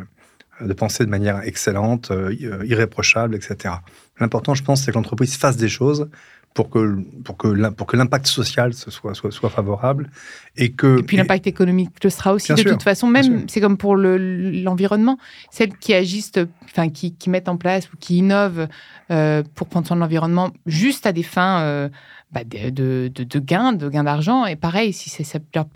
de 0.60 1.04
manière 1.06 1.42
excellente, 1.42 2.12
euh, 2.12 2.32
irréprochable, 2.64 3.34
etc. 3.34 3.74
L'important, 4.20 4.54
je 4.54 4.62
pense, 4.62 4.82
c'est 4.82 4.92
que 4.92 4.96
l'entreprise 4.96 5.36
fasse 5.36 5.56
des 5.56 5.68
choses 5.68 6.08
pour 6.54 6.68
que, 6.68 6.98
pour 7.24 7.36
que, 7.36 7.70
pour 7.70 7.86
que 7.86 7.96
l'impact 7.96 8.26
social 8.26 8.74
soit, 8.74 9.14
soit, 9.14 9.30
soit 9.30 9.50
favorable. 9.50 10.10
Et, 10.56 10.72
que, 10.72 11.00
et 11.00 11.02
puis 11.02 11.16
l'impact 11.16 11.46
économique 11.46 11.90
le 12.02 12.10
sera 12.10 12.34
aussi. 12.34 12.52
de 12.52 12.62
toute 12.62 12.82
façon, 12.82 13.06
même, 13.06 13.48
c'est 13.48 13.60
comme 13.60 13.78
pour 13.78 13.96
l'environnement. 13.96 15.18
Celles 15.50 15.76
qui 15.76 15.94
agissent, 15.94 16.32
enfin, 16.64 16.90
qui, 16.90 17.14
qui, 17.14 17.30
mettent 17.30 17.48
en 17.48 17.56
place 17.56 17.90
ou 17.92 17.96
qui 17.98 18.18
innovent 18.18 18.68
euh, 19.10 19.42
pour 19.54 19.68
prendre 19.68 19.86
soin 19.86 19.96
de 19.96 20.00
l'environnement 20.00 20.50
juste 20.66 21.06
à 21.06 21.12
des 21.12 21.22
fins 21.22 21.62
euh, 21.62 21.88
bah, 22.32 22.44
de, 22.44 23.08
de, 23.08 23.24
de, 23.24 23.38
gains, 23.38 23.72
de 23.72 23.88
gains 23.88 24.04
d'argent. 24.04 24.44
Et 24.44 24.56
pareil, 24.56 24.92
si 24.92 25.10
ça 25.10 25.38
leur, 25.54 25.66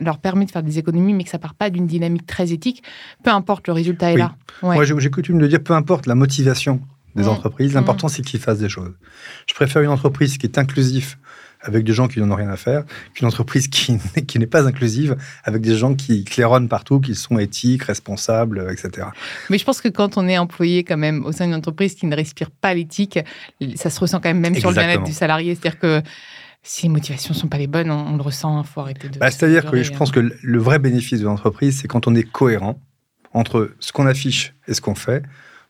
leur, 0.00 0.18
permet 0.18 0.46
de 0.46 0.50
faire 0.50 0.62
des 0.62 0.78
économies, 0.78 1.12
mais 1.12 1.24
que 1.24 1.30
ça 1.30 1.38
part 1.38 1.54
pas 1.54 1.68
d'une 1.68 1.86
dynamique 1.86 2.26
très 2.26 2.52
éthique, 2.52 2.82
peu 3.22 3.30
importe, 3.30 3.66
le 3.66 3.74
résultat 3.74 4.12
est 4.12 4.16
là. 4.16 4.34
Moi, 4.62 4.84
j'ai 4.84 5.10
coutume 5.10 5.38
de 5.38 5.46
dire, 5.46 5.62
peu 5.62 5.74
importe 5.74 6.06
la 6.06 6.14
motivation 6.14 6.80
des 7.14 7.24
mmh. 7.24 7.28
entreprises. 7.28 7.74
L'important, 7.74 8.06
mmh. 8.06 8.10
c'est 8.10 8.22
qu'ils 8.22 8.40
fassent 8.40 8.58
des 8.58 8.68
choses. 8.68 8.92
Je 9.46 9.54
préfère 9.54 9.82
une 9.82 9.90
entreprise 9.90 10.38
qui 10.38 10.46
est 10.46 10.58
inclusive 10.58 11.16
avec 11.62 11.84
des 11.84 11.92
gens 11.92 12.08
qui 12.08 12.20
n'en 12.20 12.30
ont 12.30 12.36
rien 12.36 12.48
à 12.48 12.56
faire, 12.56 12.84
qu'une 13.14 13.28
entreprise 13.28 13.68
qui, 13.68 13.98
qui 14.26 14.38
n'est 14.38 14.46
pas 14.46 14.66
inclusive 14.66 15.16
avec 15.44 15.62
des 15.62 15.76
gens 15.76 15.94
qui 15.94 16.24
claironnent 16.24 16.68
partout, 16.68 17.00
qui 17.00 17.14
sont 17.14 17.38
éthiques, 17.38 17.84
responsables, 17.84 18.66
etc. 18.70 19.08
Mais 19.48 19.58
je 19.58 19.64
pense 19.64 19.80
que 19.80 19.88
quand 19.88 20.18
on 20.18 20.28
est 20.28 20.38
employé 20.38 20.84
quand 20.84 20.96
même 20.96 21.24
au 21.24 21.32
sein 21.32 21.46
d'une 21.46 21.54
entreprise 21.54 21.94
qui 21.94 22.06
ne 22.06 22.16
respire 22.16 22.50
pas 22.50 22.74
l'éthique, 22.74 23.18
ça 23.76 23.90
se 23.90 24.00
ressent 24.00 24.20
quand 24.20 24.28
même 24.28 24.40
même 24.40 24.56
sur 24.56 24.70
le 24.70 24.76
bien-être 24.76 25.04
du 25.04 25.12
salarié. 25.12 25.54
C'est-à-dire 25.54 25.78
que 25.78 26.02
si 26.64 26.84
les 26.84 26.88
motivations 26.90 27.34
ne 27.34 27.38
sont 27.38 27.48
pas 27.48 27.58
les 27.58 27.66
bonnes, 27.66 27.90
on, 27.90 28.16
le 28.16 28.22
ressent, 28.22 28.62
il 28.62 28.66
faut 28.66 28.80
arrêter 28.80 29.08
de... 29.08 29.18
Bah, 29.18 29.30
C'est-à-dire 29.30 29.68
que 29.68 29.82
je 29.82 29.92
pense 29.92 30.10
hein. 30.10 30.12
que 30.12 30.32
le 30.42 30.58
vrai 30.58 30.78
bénéfice 30.78 31.20
de 31.20 31.24
l'entreprise, 31.24 31.80
c'est 31.80 31.88
quand 31.88 32.06
on 32.06 32.14
est 32.14 32.22
cohérent 32.22 32.80
entre 33.34 33.74
ce 33.80 33.92
qu'on 33.92 34.06
affiche 34.06 34.54
et 34.68 34.74
ce 34.74 34.80
qu'on 34.80 34.94
fait, 34.94 35.22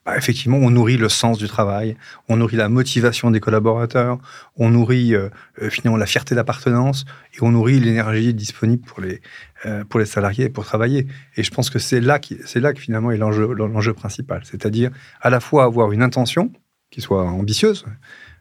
bah, 0.04 0.16
effectivement, 0.16 0.56
on 0.56 0.71
nourrit 0.71 0.97
le 0.97 1.09
sens 1.09 1.38
du 1.38 1.47
travail, 1.47 1.97
on 2.28 2.37
nourrit 2.37 2.56
la 2.56 2.68
motivation 2.68 3.30
des 3.30 3.38
collaborateurs, 3.38 4.18
on 4.56 4.71
nourrit 4.71 5.14
euh, 5.14 5.28
euh, 5.61 5.71
finalement 5.71 5.97
la 5.97 6.06
fierté 6.06 6.35
d'appartenance 6.35 7.04
et 7.35 7.42
on 7.42 7.52
nourrit 7.52 7.78
l'énergie 7.78 8.35
disponible 8.35 8.82
pour 8.82 9.00
les, 9.00 9.21
euh, 9.64 9.85
pour 9.85 10.00
les 10.00 10.06
salariés 10.06 10.49
pour 10.49 10.64
travailler. 10.64 11.06
Et 11.37 11.44
je 11.44 11.50
pense 11.52 11.71
que 11.71 11.78
c'est 11.78 12.00
là, 12.00 12.18
c'est 12.44 12.59
là 12.59 12.73
que 12.73 12.80
finalement 12.80 13.12
est 13.12 13.16
l'enjeu, 13.16 13.92
principal, 13.94 14.42
c'est-à-dire 14.44 14.90
à 15.21 15.30
la 15.30 15.38
fois 15.38 15.64
avoir 15.64 15.92
une 15.92 16.02
intention 16.02 16.52
qui 16.90 17.00
soit 17.00 17.25
ambitieuse, 17.25 17.85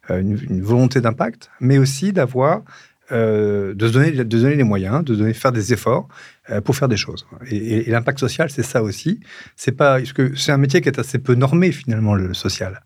une, 0.09 0.37
une 0.49 0.61
volonté 0.61 0.99
d'impact, 0.99 1.51
mais 1.59 1.77
aussi 1.77 2.11
d'avoir 2.11 2.63
euh, 3.11 3.73
de, 3.73 3.89
donner, 3.89 4.11
de 4.11 4.23
donner 4.23 4.55
les 4.55 4.63
moyens, 4.63 5.03
de 5.03 5.15
donner, 5.15 5.33
faire 5.33 5.51
des 5.51 5.73
efforts 5.73 6.07
euh, 6.40 6.40
pour 6.65 6.75
faire 6.75 6.87
des 6.87 6.97
choses. 6.97 7.25
Et, 7.49 7.89
l'impact 7.89 8.19
social, 8.19 8.49
c'est 8.49 8.63
ça 8.63 8.83
aussi. 8.83 9.19
C'est 9.55 9.71
pas, 9.71 9.99
c'est 10.35 10.51
un 10.51 10.57
métier 10.57 10.81
qui 10.81 10.89
est 10.89 10.99
assez 10.99 11.19
peu 11.19 11.35
normé 11.35 11.71
finalement 11.71 12.15
le, 12.15 12.33
social. 12.33 12.81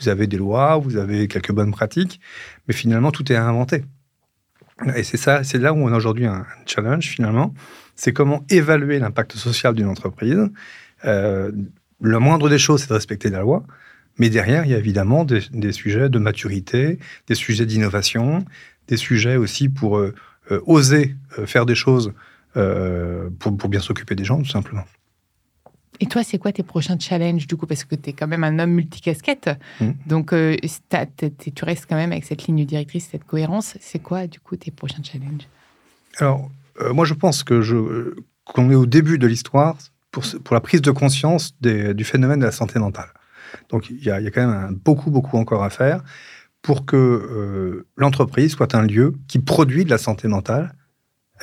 Vous 0.00 0.08
avez 0.08 0.26
des 0.26 0.36
lois, 0.38 0.76
vous 0.76 0.96
avez 0.96 1.28
quelques 1.28 1.52
bonnes 1.52 1.70
pratiques, 1.70 2.20
mais 2.66 2.74
finalement 2.74 3.10
tout 3.12 3.30
est 3.30 3.36
à 3.36 3.44
inventer. 3.44 3.84
Et 4.96 5.04
c'est 5.04 5.16
ça, 5.16 5.44
c'est 5.44 5.58
là 5.58 5.72
où 5.72 5.76
on 5.76 5.92
a 5.92 5.96
aujourd'hui 5.96 6.26
un 6.26 6.44
challenge 6.66 7.06
finalement. 7.06 7.54
C'est 7.94 8.12
comment 8.12 8.44
évaluer 8.50 8.98
l'impact 8.98 9.36
social 9.36 9.74
d'une 9.74 9.86
entreprise. 9.86 10.48
Euh, 11.04 11.52
le 12.00 12.18
moindre 12.18 12.48
des 12.48 12.58
choses, 12.58 12.82
c'est 12.82 12.88
de 12.88 12.94
respecter 12.94 13.30
la 13.30 13.40
loi. 13.40 13.64
Mais 14.18 14.28
derrière, 14.28 14.64
il 14.64 14.70
y 14.70 14.74
a 14.74 14.78
évidemment 14.78 15.24
des, 15.24 15.72
sujets 15.72 16.08
de 16.08 16.18
maturité, 16.18 16.98
des 17.28 17.34
sujets 17.34 17.66
d'innovation, 17.66 18.44
des 18.88 18.96
sujets 18.96 19.36
aussi 19.36 19.68
pour 19.68 19.98
euh, 19.98 20.14
euh, 20.50 20.60
oser 20.66 21.16
euh, 21.38 21.46
faire 21.46 21.66
des 21.66 21.74
choses 21.74 22.12
pour, 22.52 23.56
pour, 23.56 23.68
bien 23.68 23.80
s'occuper 23.80 24.14
des 24.14 24.24
gens, 24.24 24.38
tout 24.38 24.50
simplement. 24.50 24.84
Et 26.00 26.06
toi, 26.06 26.24
c'est 26.24 26.38
quoi 26.38 26.52
tes 26.52 26.62
prochains 26.62 26.98
challenges 26.98 27.46
du 27.46 27.56
coup? 27.56 27.66
Parce 27.66 27.84
que 27.84 27.94
tu 27.94 28.10
es 28.10 28.12
quand 28.12 28.26
même 28.26 28.44
un 28.44 28.58
homme 28.58 28.72
multicasquette. 28.72 29.50
Mmh. 29.80 29.90
Donc, 30.06 30.30
tu 30.30 31.64
restes 31.64 31.86
quand 31.88 31.96
même 31.96 32.12
avec 32.12 32.24
cette 32.24 32.46
ligne 32.46 32.64
directrice, 32.64 33.08
cette 33.12 33.24
cohérence. 33.24 33.76
C'est 33.80 34.00
quoi 34.00 34.26
du 34.26 34.40
coup 34.40 34.56
tes 34.56 34.70
prochains 34.70 35.02
challenges? 35.02 35.46
Alors, 36.18 36.50
moi, 36.92 37.04
je 37.04 37.14
pense 37.14 37.44
que 37.44 37.60
je, 37.60 38.14
qu'on 38.44 38.70
est 38.70 38.74
au 38.74 38.86
début 38.86 39.18
de 39.18 39.26
l'histoire 39.26 39.76
pour, 40.10 40.24
pour 40.44 40.54
la 40.54 40.60
prise 40.60 40.82
de 40.82 40.90
conscience 40.90 41.54
des, 41.60 41.94
du 41.94 42.04
phénomène 42.04 42.40
de 42.40 42.44
la 42.44 42.52
santé 42.52 42.78
mentale. 42.78 43.08
Donc, 43.68 43.90
il 43.90 44.02
y, 44.02 44.10
a, 44.10 44.20
y 44.20 44.26
a 44.26 44.30
quand 44.30 44.46
même 44.46 44.74
beaucoup, 44.74 45.10
beaucoup 45.10 45.36
encore 45.36 45.62
à 45.62 45.70
faire 45.70 46.02
pour 46.62 46.86
que 46.86 46.96
euh, 46.96 47.86
l'entreprise 47.96 48.52
soit 48.52 48.74
un 48.74 48.82
lieu 48.82 49.14
qui 49.28 49.38
produit 49.40 49.84
de 49.84 49.90
la 49.90 49.98
santé 49.98 50.28
mentale 50.28 50.74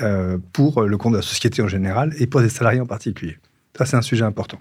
euh, 0.02 0.38
pour 0.54 0.84
le 0.84 0.98
compte 0.98 1.14
de 1.14 1.18
la 1.18 1.24
société 1.24 1.62
en 1.62 1.68
général 1.68 2.14
et 2.20 2.28
pour 2.28 2.42
des 2.42 2.50
salariés 2.50 2.82
en 2.82 2.86
particulier. 2.86 3.38
Ça, 3.78 3.86
c'est 3.86 3.98
un 3.98 4.02
sujet 4.02 4.26
important. 4.26 4.60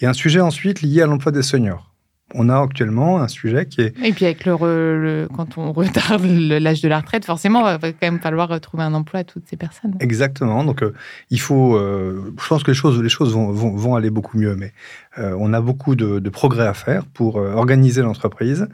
Il 0.00 0.04
y 0.04 0.06
a 0.06 0.10
un 0.10 0.14
sujet 0.14 0.40
ensuite 0.40 0.82
lié 0.82 1.02
à 1.02 1.06
l'emploi 1.06 1.32
des 1.32 1.42
seniors. 1.42 1.90
On 2.34 2.48
a 2.48 2.58
actuellement 2.58 3.20
un 3.20 3.28
sujet 3.28 3.66
qui 3.66 3.82
est... 3.82 3.94
Et 4.02 4.12
puis 4.12 4.24
avec 4.24 4.46
le, 4.46 5.28
quand 5.36 5.58
on 5.58 5.72
retarde 5.72 6.24
l'âge 6.26 6.80
de 6.80 6.88
la 6.88 7.00
retraite, 7.00 7.26
forcément, 7.26 7.60
il 7.68 7.78
va 7.78 7.92
quand 7.92 8.10
même 8.10 8.20
falloir 8.20 8.58
trouver 8.60 8.84
un 8.84 8.94
emploi 8.94 9.20
à 9.20 9.24
toutes 9.24 9.46
ces 9.46 9.56
personnes. 9.56 9.94
Exactement. 10.00 10.64
Donc, 10.64 10.82
euh, 10.82 10.94
il 11.28 11.40
faut... 11.40 11.78
je 11.78 12.48
pense 12.48 12.62
que 12.62 12.70
les 12.70 12.74
choses, 12.74 13.02
les 13.02 13.10
choses 13.10 13.34
vont, 13.34 13.52
vont, 13.52 13.94
aller 13.94 14.10
beaucoup 14.10 14.38
mieux, 14.38 14.56
mais 14.56 14.72
on 15.18 15.52
a 15.52 15.60
beaucoup 15.60 15.94
de, 15.94 16.20
de, 16.20 16.30
progrès 16.30 16.66
à 16.66 16.74
faire 16.74 17.04
pour 17.04 17.36
organiser 17.36 18.00
l'entreprise 18.00 18.66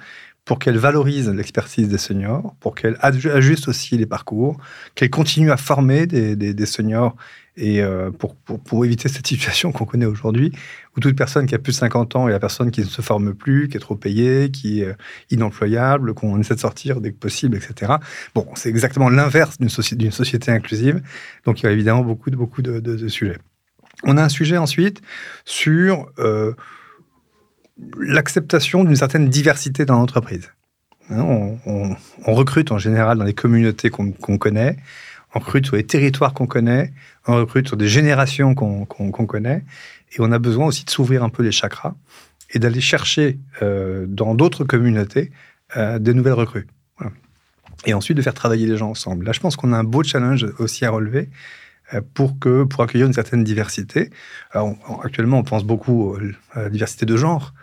pour 0.49 0.59
qu'elle 0.59 0.78
valorise 0.78 1.28
l'expertise 1.28 1.88
des 1.88 1.99
seniors, 1.99 2.55
pour 2.61 2.75
qu'elle 2.75 2.97
ajuste 3.02 3.69
aussi 3.69 3.99
les 3.99 4.07
parcours, 4.07 4.57
qu'elle 4.95 5.11
continue 5.11 5.50
à 5.50 5.59
former 5.59 6.07
des, 6.07 6.67
seniors 6.67 7.14
et 7.59 7.83
euh, 7.83 8.11
pour, 8.11 8.87
éviter 8.87 9.11
cette 9.11 9.26
situation 9.26 9.73
qu'on 9.73 9.85
connaît 9.85 10.07
aujourd'hui, 10.07 10.50
où 10.97 11.00
toute 11.00 11.14
personne 11.17 11.45
qui 11.45 11.55
a 11.55 11.59
plus 11.59 11.73
de 11.73 11.76
50 11.76 12.17
ans 12.17 12.28
est 12.28 12.33
la 12.33 12.40
personne 12.40 12.71
qui 12.71 12.81
ne 12.81 12.87
se 12.87 13.02
forme 13.02 13.35
plus, 13.35 13.69
qui 13.69 13.76
est 13.76 13.81
trop 13.81 13.95
payée, 13.95 14.50
qui 14.50 14.81
est 14.81 14.87
euh, 14.87 14.95
inemployable, 15.31 16.14
qu'on 16.14 16.40
essaie 16.40 16.55
de 16.55 16.61
sortir 16.61 17.02
dès 17.02 17.12
que 17.12 17.19
possible, 17.19 17.55
etc. 17.55 17.97
Bon, 18.35 18.47
c'est 18.55 18.71
exactement 18.71 19.11
l'inverse 19.11 19.59
d'une 19.59 19.69
société, 19.69 20.50
inclusive. 20.50 21.02
Donc, 21.45 21.61
il 21.61 21.67
y 21.67 21.69
a 21.69 21.73
évidemment 21.73 22.05
beaucoup 22.05 22.31
de, 22.31 22.37
beaucoup 22.37 22.62
de, 22.62 23.09
sujets. 23.09 23.37
On 24.05 24.17
a 24.17 24.23
un 24.23 24.31
sujet 24.31 24.57
ensuite 24.57 25.02
sur... 25.45 26.11
Euh, 26.19 26.55
l'acceptation 27.99 28.85
d'une 28.85 28.97
certaine 28.97 29.28
diversité 29.28 29.85
dans 29.85 29.99
l'entreprise. 29.99 30.50
Hein, 31.11 31.56
on, 31.66 31.97
recrute 32.35 32.70
en 32.70 32.78
général 32.78 33.18
dans 33.18 33.25
les 33.25 33.35
communautés 33.35 33.88
qu'on 33.90 34.12
connaît, 34.12 34.76
on 35.35 35.38
recrute 35.38 35.66
sur 35.66 35.76
les 35.76 35.85
territoires 35.85 36.35
qu'on 36.35 36.47
connaît, 36.47 36.92
on 37.26 37.37
recrute 37.37 37.66
sur 37.66 37.76
des 37.76 37.88
générations 37.88 38.54
qu'on 38.54 38.87
connaît, 38.87 39.64
et 40.12 40.16
on 40.20 40.30
a 40.32 40.38
besoin 40.38 40.66
aussi 40.66 40.85
de 40.85 40.90
s'ouvrir 40.90 41.23
un 41.23 41.28
peu 41.28 41.42
les 41.42 41.52
chakras 41.52 41.94
et 42.50 42.58
d'aller 42.58 42.80
chercher 42.80 43.38
euh, 43.62 44.06
dans 44.08 44.35
d'autres 44.35 44.64
communautés 44.64 45.30
euh, 45.76 45.99
des 45.99 46.14
nouvelles 46.14 46.35
recrues. 46.35 46.66
Et 47.87 47.94
ensuite 47.94 48.16
de 48.16 48.23
faire 48.23 48.35
travailler 48.35 48.66
les 48.66 48.76
gens 48.76 48.90
ensemble. 48.90 49.25
Là, 49.25 49.32
je 49.32 49.38
pense 49.38 49.54
qu'on 49.54 49.73
a 49.73 49.76
un 49.76 49.85
beau 49.85 50.02
challenge 50.02 50.44
aussi 50.58 50.85
à 50.85 50.90
relever, 50.90 51.28
pour, 52.14 52.38
que, 52.38 52.64
pour 52.64 52.83
accueillir 52.83 53.07
une 53.07 53.12
certaine 53.12 53.45
diversité. 53.45 54.11
actuellement, 55.02 55.38
on 55.38 55.45
pense 55.45 55.64
beaucoup 55.64 56.16
à 56.52 56.62
la 56.62 56.71
diversité 56.71 57.07
de 57.07 57.16
genre, 57.16 57.54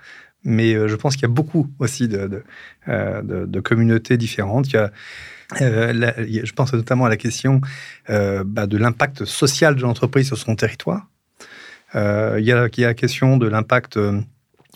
mais 0.44 0.74
euh, 0.74 0.88
je 0.88 0.96
pense 0.96 1.16
qu'il 1.16 1.24
y 1.24 1.32
a 1.32 1.34
beaucoup 1.34 1.70
aussi 1.80 2.08
de, 2.08 2.44
euh, 2.88 3.22
de, 3.22 3.46
de, 3.46 3.60
communautés 3.60 4.18
différentes. 4.18 4.68
Il 4.70 4.76
y 4.76 4.78
a, 4.78 4.92
je 5.60 6.52
pense 6.54 6.74
notamment 6.74 7.06
à 7.06 7.10
la 7.10 7.18
question 7.18 7.62
bah, 8.08 8.68
de 8.68 8.78
l'impact 8.78 9.26
social 9.26 9.76
de 9.76 9.82
l'entreprise 9.82 10.28
sur 10.28 10.38
son 10.38 10.56
territoire. 10.56 11.08
il, 11.94 12.00
y 12.00 12.52
a, 12.52 12.68
il 12.68 12.80
y 12.80 12.84
a 12.84 12.88
la 12.88 12.94
question 12.94 13.38
de 13.38 13.48
l'impact 13.48 14.00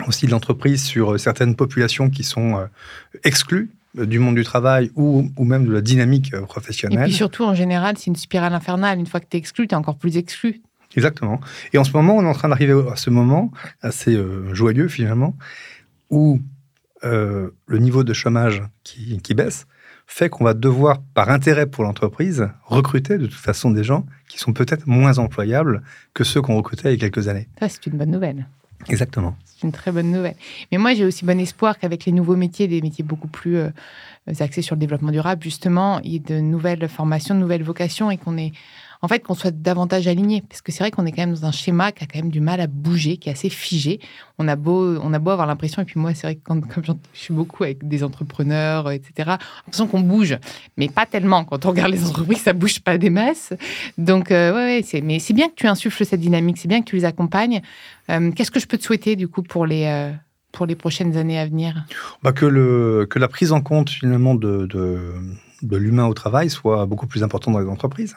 aussi 0.08 0.28
de 0.28 0.32
l'entreprise 0.32 0.84
sur 0.84 1.20
certaines 1.20 1.56
populations 1.56 2.10
qui 2.10 2.24
sont 2.24 2.68
exclues 3.24 3.72
du 3.96 4.20
monde 4.20 4.36
du 4.36 4.44
travail 4.44 4.92
ou, 4.96 5.30
ou, 5.38 5.44
même 5.46 5.66
de 5.66 5.72
la 5.72 5.82
dynamique 5.82 6.36
professionnelle. 6.48 7.02
Et 7.02 7.04
puis 7.04 7.14
surtout, 7.14 7.44
en 7.44 7.56
général, 7.56 7.98
c'est 7.98 8.08
une 8.08 8.16
spirale 8.16 8.54
infernale. 8.54 9.00
Une 9.00 9.08
fois 9.08 9.20
que 9.20 9.28
tu 9.30 9.38
es 9.38 9.40
exclu, 9.40 9.68
tu 9.68 9.74
es 9.74 9.78
encore 9.78 9.98
plus 9.98 10.18
exclu. 10.18 10.62
Exactement. 10.96 11.40
Et 11.74 11.78
en 11.78 11.84
ce 11.84 11.92
moment, 11.94 12.16
on 12.16 12.24
est 12.24 12.28
en 12.28 12.34
train 12.34 12.50
d'arriver 12.50 12.80
à 12.92 12.96
ce 12.96 13.10
moment 13.10 13.52
assez 13.82 14.18
joyeux 14.54 14.88
finalement, 14.88 15.36
où 16.10 16.40
le 17.04 17.78
niveau 17.78 18.04
de 18.04 18.14
chômage 18.14 18.64
qui, 18.84 19.20
qui 19.22 19.34
baisse, 19.34 19.66
fait 20.10 20.28
qu'on 20.28 20.44
va 20.44 20.56
devoir, 20.56 21.02
par 21.14 21.30
intérêt 21.30 21.68
pour 21.68 21.84
l'entreprise, 21.84 22.50
recruter 22.66 23.20
de 23.20 23.28
toute 23.28 23.36
façon 23.36 23.70
des 23.70 23.84
gens 23.84 24.08
qui 24.28 24.40
sont 24.40 24.54
peut-être 24.54 24.88
moins 24.88 25.20
employables 25.20 25.84
que 26.16 26.24
ceux 26.24 26.42
qu'on 26.42 26.58
recrutait 26.58 26.90
il 26.90 27.00
y 27.00 27.06
a 27.06 27.10
quelques 27.10 27.28
années. 27.28 27.48
Ça, 27.60 27.70
c'est 27.70 27.86
une 27.86 27.98
bonne 27.98 28.10
nouvelle. 28.10 28.48
Exactement. 28.88 29.36
C'est 29.46 29.68
une 29.68 29.74
très 29.74 29.92
bonne 29.92 30.12
nouvelle. 30.12 30.36
Mais 30.72 30.78
moi, 30.78 30.94
j'ai 30.94 31.06
aussi 31.06 31.26
bon 31.26 31.40
espoir 31.40 31.78
qu'avec 31.80 32.06
les 32.06 32.12
nouveaux 32.12 32.38
métiers, 32.38 32.68
des 32.68 32.82
métiers 32.82 33.04
beaucoup 33.04 33.28
plus 33.28 33.58
euh, 33.58 33.70
axés 34.40 34.62
sur 34.62 34.76
le 34.76 34.80
développement 34.80 35.12
durable, 35.12 35.44
justement, 35.44 36.00
il 36.04 36.14
y 36.14 36.16
ait 36.16 36.20
de 36.20 36.40
nouvelles 36.40 36.88
formations, 36.88 37.36
de 37.36 37.42
nouvelles 37.42 37.64
vocations 37.64 38.10
et 38.10 38.18
qu'on 38.18 38.38
ait 38.38 38.54
en 39.02 39.08
fait, 39.08 39.20
qu'on 39.20 39.34
soit 39.34 39.52
davantage 39.52 40.08
aligné. 40.08 40.44
Parce 40.48 40.62
que 40.62 40.72
c'est 40.72 40.80
vrai 40.80 40.92
qu'on 40.92 41.06
est 41.06 41.12
quand 41.12 41.22
même 41.22 41.34
dans 41.34 41.46
un 41.46 41.52
schéma 41.52 41.92
qui 41.92 42.04
a 42.04 42.08
quand 42.08 42.20
même 42.20 42.32
du 42.32 42.42
mal 42.42 42.60
à 42.60 42.68
bouger, 42.68 43.18
qui 43.18 43.30
est 43.30 43.32
assez 43.32 43.50
figé. 43.50 44.00
On 44.38 44.48
a 44.48 44.56
beau, 44.56 44.98
avoir 44.98 45.48
l'impression, 45.48 45.82
et 45.82 45.86
puis 45.86 46.00
moi, 46.00 46.14
c'est 46.14 46.28
vrai 46.28 46.36
que 46.36 46.42
quand, 46.44 46.62
comme 46.62 46.84
je 46.84 47.20
suis 47.20 47.34
beaucoup 47.34 47.64
avec 47.64 47.88
des 47.88 48.04
entrepreneurs, 48.04 48.92
etc., 48.92 49.36
l'impression 49.66 49.88
qu'on 49.88 50.02
bouge, 50.02 50.38
mais 50.78 50.90
pas 50.90 51.06
tellement. 51.06 51.46
Quand 51.46 51.66
on 51.66 51.70
regarde 51.70 51.92
les 51.92 52.06
entreprises, 52.06 52.42
ça 52.42 52.54
bouge 52.54 52.80
pas 52.80 52.98
des 52.98 53.10
masses. 53.10 53.54
Donc, 53.98 54.32
euh, 54.32 54.54
ouais, 54.54 55.02
mais 55.04 55.20
c'est 55.20 55.34
bien 55.34 55.50
que 55.50 55.56
tu 55.56 55.68
insuffles 55.68 56.06
cette 56.06 56.20
dynamique, 56.20 56.58
c'est 56.58 56.68
bien 56.68 56.82
que 56.82 56.86
tu 56.86 56.96
les 56.96 57.06
accompagnes. 57.06 57.62
Euh, 58.10 58.32
qu'est-ce 58.32 58.52
que 58.52 58.60
je 58.60 58.68
peux 58.68 58.78
te 58.78 58.84
souhaiter, 58.84 59.16
du 59.16 59.28
coup, 59.28 59.44
pour 59.44 59.66
les. 59.66 59.86
Euh, 59.86 60.12
pour 60.52 60.66
les 60.66 60.76
prochaines 60.76 61.16
années 61.16 61.38
à 61.38 61.46
venir? 61.46 61.86
Bah 62.24 62.32
que, 62.32 62.46
le, 62.48 63.06
que 63.08 63.20
la 63.20 63.28
prise 63.28 63.52
en 63.52 63.62
compte 63.62 63.92
finalement 63.92 64.34
de, 64.34 64.68
de 65.62 65.78
l'humain 65.78 66.06
au 66.06 66.14
travail 66.14 66.50
soit 66.50 66.86
beaucoup 66.86 67.08
plus 67.08 67.24
importante 67.24 67.54
dans 67.54 67.60
les 67.60 67.70
entreprises 67.70 68.16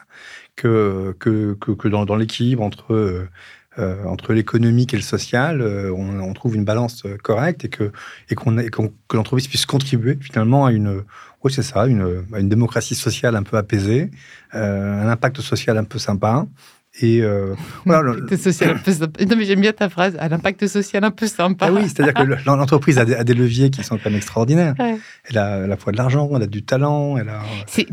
que, 0.55 1.15
que, 1.19 1.53
que, 1.53 1.87
dans, 1.87 2.15
l'équilibre 2.15 2.63
entre, 2.63 2.93
euh, 2.93 3.29
euh, 3.79 4.03
entre 4.05 4.33
l'économique 4.33 4.93
et 4.93 4.97
le 4.97 5.03
social, 5.03 5.61
euh, 5.61 5.91
on, 5.91 6.33
trouve 6.33 6.55
une 6.55 6.65
balance 6.65 7.03
correcte 7.23 7.65
et, 7.65 7.69
que, 7.69 7.91
et 8.29 8.35
qu'on, 8.35 8.55
que 8.55 9.17
l'entreprise 9.17 9.47
puisse 9.47 9.65
contribuer 9.65 10.17
finalement 10.21 10.65
à 10.65 10.71
une, 10.71 11.03
oui, 11.43 11.51
ça, 11.51 11.87
une, 11.87 12.25
à 12.33 12.39
une 12.39 12.49
démocratie 12.49 12.95
sociale 12.95 13.35
un 13.35 13.43
peu 13.43 13.57
apaisée, 13.57 14.11
un 14.51 15.07
impact 15.07 15.41
social 15.41 15.77
un 15.77 15.83
peu 15.83 15.99
sympa, 15.99 16.45
et 17.01 17.21
euh, 17.21 17.55
voilà. 17.85 18.13
social 18.37 18.71
un 18.71 18.77
peu 18.77 18.91
sympa. 18.91 19.25
Non, 19.25 19.35
mais 19.35 19.45
j'aime 19.45 19.61
bien 19.61 19.73
ta 19.73 19.89
phrase, 19.89 20.15
à 20.19 20.29
l'impact 20.29 20.67
social 20.67 21.03
un 21.03 21.11
peu 21.11 21.25
sympa. 21.25 21.67
Ah 21.67 21.73
oui, 21.73 21.83
c'est-à-dire 21.87 22.13
que 22.13 22.45
l'entreprise 22.45 22.99
a, 22.99 23.23
des 23.23 23.33
leviers 23.33 23.71
qui 23.71 23.83
sont 23.83 23.97
quand 23.97 24.09
même 24.09 24.17
extraordinaires. 24.17 24.75
Elle 25.29 25.37
a 25.37 25.63
à 25.63 25.67
la 25.67 25.77
fois 25.77 25.91
de 25.91 25.97
l'argent, 25.97 26.29
elle 26.35 26.43
a 26.43 26.47
du 26.47 26.63
talent, 26.63 27.17
elle 27.17 27.29
a. 27.29 27.41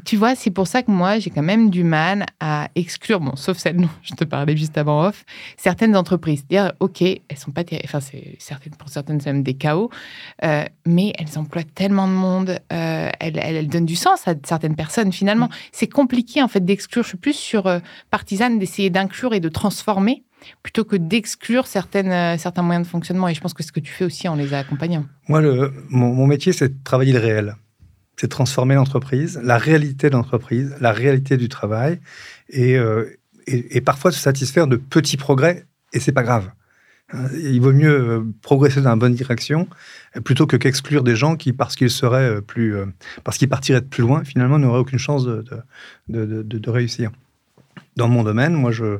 Tu 0.05 0.17
vois, 0.17 0.35
c'est 0.35 0.51
pour 0.51 0.67
ça 0.67 0.83
que 0.83 0.91
moi, 0.91 1.19
j'ai 1.19 1.31
quand 1.31 1.43
même 1.43 1.71
du 1.71 1.85
mal 1.85 2.27
à 2.41 2.69
exclure, 2.75 3.21
bon, 3.21 3.37
sauf 3.37 3.57
celle 3.57 3.77
dont 3.77 3.89
je 4.03 4.15
te 4.15 4.25
parlais 4.25 4.57
juste 4.57 4.77
avant 4.77 5.07
off, 5.07 5.25
certaines 5.57 5.97
entreprises. 5.97 6.47
Dire, 6.47 6.73
ok, 6.81 7.03
elles 7.03 7.39
sont 7.39 7.53
pas 7.53 7.65
terribles, 7.65 7.89
enfin, 7.93 8.01
certaines 8.39 8.75
pour 8.75 8.89
certaines, 8.89 9.21
c'est 9.21 9.33
même 9.33 9.43
des 9.43 9.55
chaos, 9.55 9.91
euh, 10.45 10.65
mais 10.87 11.13
elles 11.19 11.39
emploient 11.39 11.63
tellement 11.63 12.07
de 12.07 12.13
monde, 12.13 12.59
euh, 12.73 13.09
elles, 13.19 13.39
elles, 13.39 13.69
donnent 13.69 13.87
du 13.87 13.97
sens 13.97 14.27
à 14.29 14.35
certaines 14.45 14.77
personnes 14.77 15.13
finalement. 15.13 15.47
Mm. 15.47 15.71
C'est 15.73 15.87
compliqué 15.87 16.43
en 16.43 16.49
fait 16.49 16.65
d'exclure. 16.65 17.03
Je 17.03 17.09
suis 17.09 17.19
plus 17.19 17.35
sur 17.35 17.67
euh, 17.67 17.79
partisane 18.11 18.59
d'essayer 18.59 18.90
d'inclure 18.91 19.35
et 19.35 19.41
de 19.41 19.49
transformer 19.49 20.25
plutôt 20.63 20.85
que 20.85 20.97
d'exclure 20.97 21.67
certaines, 21.67 22.13
euh, 22.13 22.39
certains 22.39 22.63
moyens 22.63 22.87
de 22.87 22.91
fonctionnement. 22.91 23.29
Et 23.29 23.35
je 23.35 23.41
pense 23.41 23.55
que 23.55 23.63
c'est 23.63 23.69
ce 23.69 23.73
que 23.73 23.81
tu 23.81 23.93
fais 23.93 24.05
aussi 24.05 24.29
en 24.29 24.35
les 24.35 24.55
accompagnant. 24.55 25.07
Moi, 25.29 25.43
mon, 25.89 26.27
métier, 26.27 26.53
c'est 26.53 26.69
de 26.69 26.85
travailler 26.85 27.13
le 27.13 27.19
réel. 27.19 27.57
C'est 28.17 28.29
transformer 28.29 28.75
l'entreprise, 28.75 29.41
la 29.43 29.57
réalité 29.57 30.11
de 30.11 30.15
l'entreprise, 30.15 30.75
la 30.81 30.93
réalité 30.93 31.37
du 31.37 31.49
travail, 31.49 32.01
et, 32.51 32.77
euh, 32.77 33.07
et, 33.47 33.81
parfois 33.81 34.13
se 34.13 34.19
satisfaire 34.19 34.67
de 34.67 34.77
petits 34.77 35.17
progrès, 35.17 35.65
et 35.95 36.01
c'est 36.01 36.13
pas 36.13 36.23
grave. 36.23 36.51
Hein, 37.15 37.29
il 37.33 37.61
vaut 37.63 37.73
mieux 37.73 37.89
euh, 37.89 38.25
progresser 38.43 38.83
dans 38.83 38.91
la 38.91 38.97
bonne 38.97 39.15
direction 39.15 39.69
plutôt 40.23 40.47
que 40.47 40.57
qu'exclure 40.57 41.03
des 41.03 41.17
gens 41.17 41.37
qui, 41.37 41.55
parce 41.55 41.77
qu'ils 41.77 41.91
seraient 41.91 42.43
plus, 42.43 42.75
parce 43.25 43.39
qu'ils 43.39 43.49
partiraient 43.49 43.81
de 43.81 43.87
plus 43.87 44.03
loin, 44.03 44.23
finalement 44.23 44.59
n'auraient 44.59 44.81
aucune 44.81 44.99
chance 44.99 45.25
de 45.25 46.71
réussir 46.71 47.11
dans 48.01 48.09
mon 48.09 48.25
domaine, 48.25 48.55
moi, 48.55 48.73
je, 48.73 48.99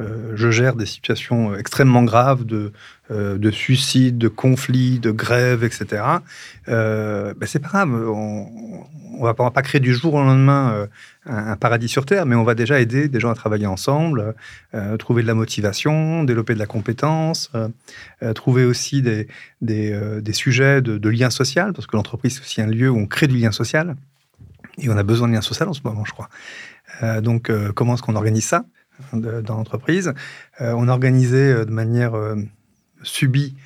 euh, 0.00 0.32
je 0.34 0.50
gère 0.50 0.74
des 0.74 0.86
situations 0.86 1.54
extrêmement 1.54 2.02
graves 2.02 2.44
de, 2.44 2.72
euh, 3.12 3.38
de 3.38 3.50
suicides, 3.52 4.18
de 4.18 4.26
conflits, 4.26 4.98
de 4.98 5.12
grèves, 5.12 5.62
etc. 5.62 6.02
Euh, 6.68 7.32
ben 7.36 7.46
c'est 7.46 7.60
pas 7.60 7.68
grave, 7.68 7.90
on 7.92 8.84
ne 9.18 9.22
va, 9.22 9.34
pas 9.34 9.62
créer 9.62 9.80
du 9.80 9.94
jour 9.94 10.14
au 10.14 10.22
lendemain 10.22 10.72
euh, 10.72 10.86
un, 11.26 11.56
paradis 11.56 11.88
sur 11.88 12.06
Terre, 12.06 12.26
mais 12.26 12.34
on 12.34 12.42
va 12.42 12.56
déjà 12.56 12.80
aider 12.80 13.06
des 13.06 13.20
gens 13.20 13.30
à 13.30 13.34
travailler 13.34 13.66
ensemble, 13.66 14.34
trouver 14.98 15.22
de 15.22 15.28
la 15.28 15.34
motivation, 15.34 16.24
développer 16.24 16.54
de 16.54 16.58
la 16.58 16.66
compétence, 16.66 17.52
trouver 18.34 18.64
aussi 18.64 19.02
des 19.02 20.32
sujets 20.32 20.80
de, 20.82 20.98
de 20.98 21.08
lien 21.08 21.30
social, 21.30 21.72
parce 21.72 21.86
que 21.86 21.96
l'entreprise, 21.96 22.34
c'est 22.34 22.42
aussi 22.42 22.60
un 22.60 22.66
lieu 22.66 22.90
où 22.90 22.98
on 22.98 23.06
crée 23.06 23.28
du 23.28 23.36
lien 23.36 23.52
social. 23.52 23.94
Et 24.80 24.88
on 24.88 24.96
a 24.96 25.02
besoin 25.02 25.28
de 25.28 25.34
lien 25.34 25.42
social 25.42 25.68
en 25.68 25.72
ce 25.72 25.80
moment, 25.84 26.04
je 26.04 26.12
crois. 26.12 26.28
Euh, 27.02 27.20
donc, 27.20 27.50
euh, 27.50 27.72
comment 27.72 27.94
est-ce 27.94 28.02
qu'on 28.02 28.16
organise 28.16 28.46
ça 28.46 28.64
dans 29.12 29.56
l'entreprise? 29.56 30.12
Euh, 30.60 30.74
On 30.76 30.88
a 30.88 30.92
organisé 30.92 31.64
de 31.64 31.70
manière 31.70 32.12
subie 33.02 33.56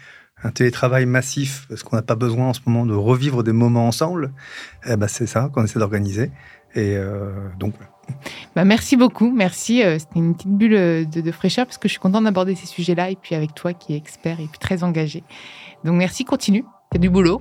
un 0.42 0.50
télétravail 0.50 1.06
massif, 1.06 1.66
parce 1.68 1.82
qu'on 1.82 1.96
n'a 1.96 2.02
pas 2.02 2.16
besoin 2.16 2.48
en 2.48 2.52
ce 2.52 2.60
moment 2.66 2.84
de 2.84 2.94
revivre 2.94 3.42
des 3.42 3.52
moments 3.52 3.86
ensemble. 3.86 4.32
Eh 4.86 4.96
ben, 4.96 5.08
c'est 5.08 5.26
ça 5.26 5.50
qu'on 5.52 5.64
essaie 5.64 5.78
d'organiser. 5.78 6.30
Et 6.76 6.98
donc, 7.58 7.74
bah, 8.54 8.64
merci 8.64 8.96
beaucoup, 8.96 9.30
merci. 9.30 9.82
C'était 9.98 10.18
une 10.18 10.34
petite 10.34 10.50
bulle 10.50 11.08
de, 11.08 11.32
fraîcheur 11.32 11.66
parce 11.66 11.78
que 11.78 11.88
je 11.88 11.92
suis 11.92 12.00
contente 12.00 12.24
d'aborder 12.24 12.56
ces 12.56 12.66
sujets-là 12.66 13.10
et 13.10 13.16
puis 13.16 13.34
avec 13.34 13.54
toi 13.54 13.72
qui 13.72 13.94
es 13.94 13.96
expert 13.96 14.38
et 14.40 14.48
très 14.60 14.82
engagé. 14.82 15.22
Donc 15.84 15.94
merci, 15.94 16.24
continue. 16.24 16.64
C'est 16.92 16.98
du 16.98 17.10
boulot. 17.10 17.40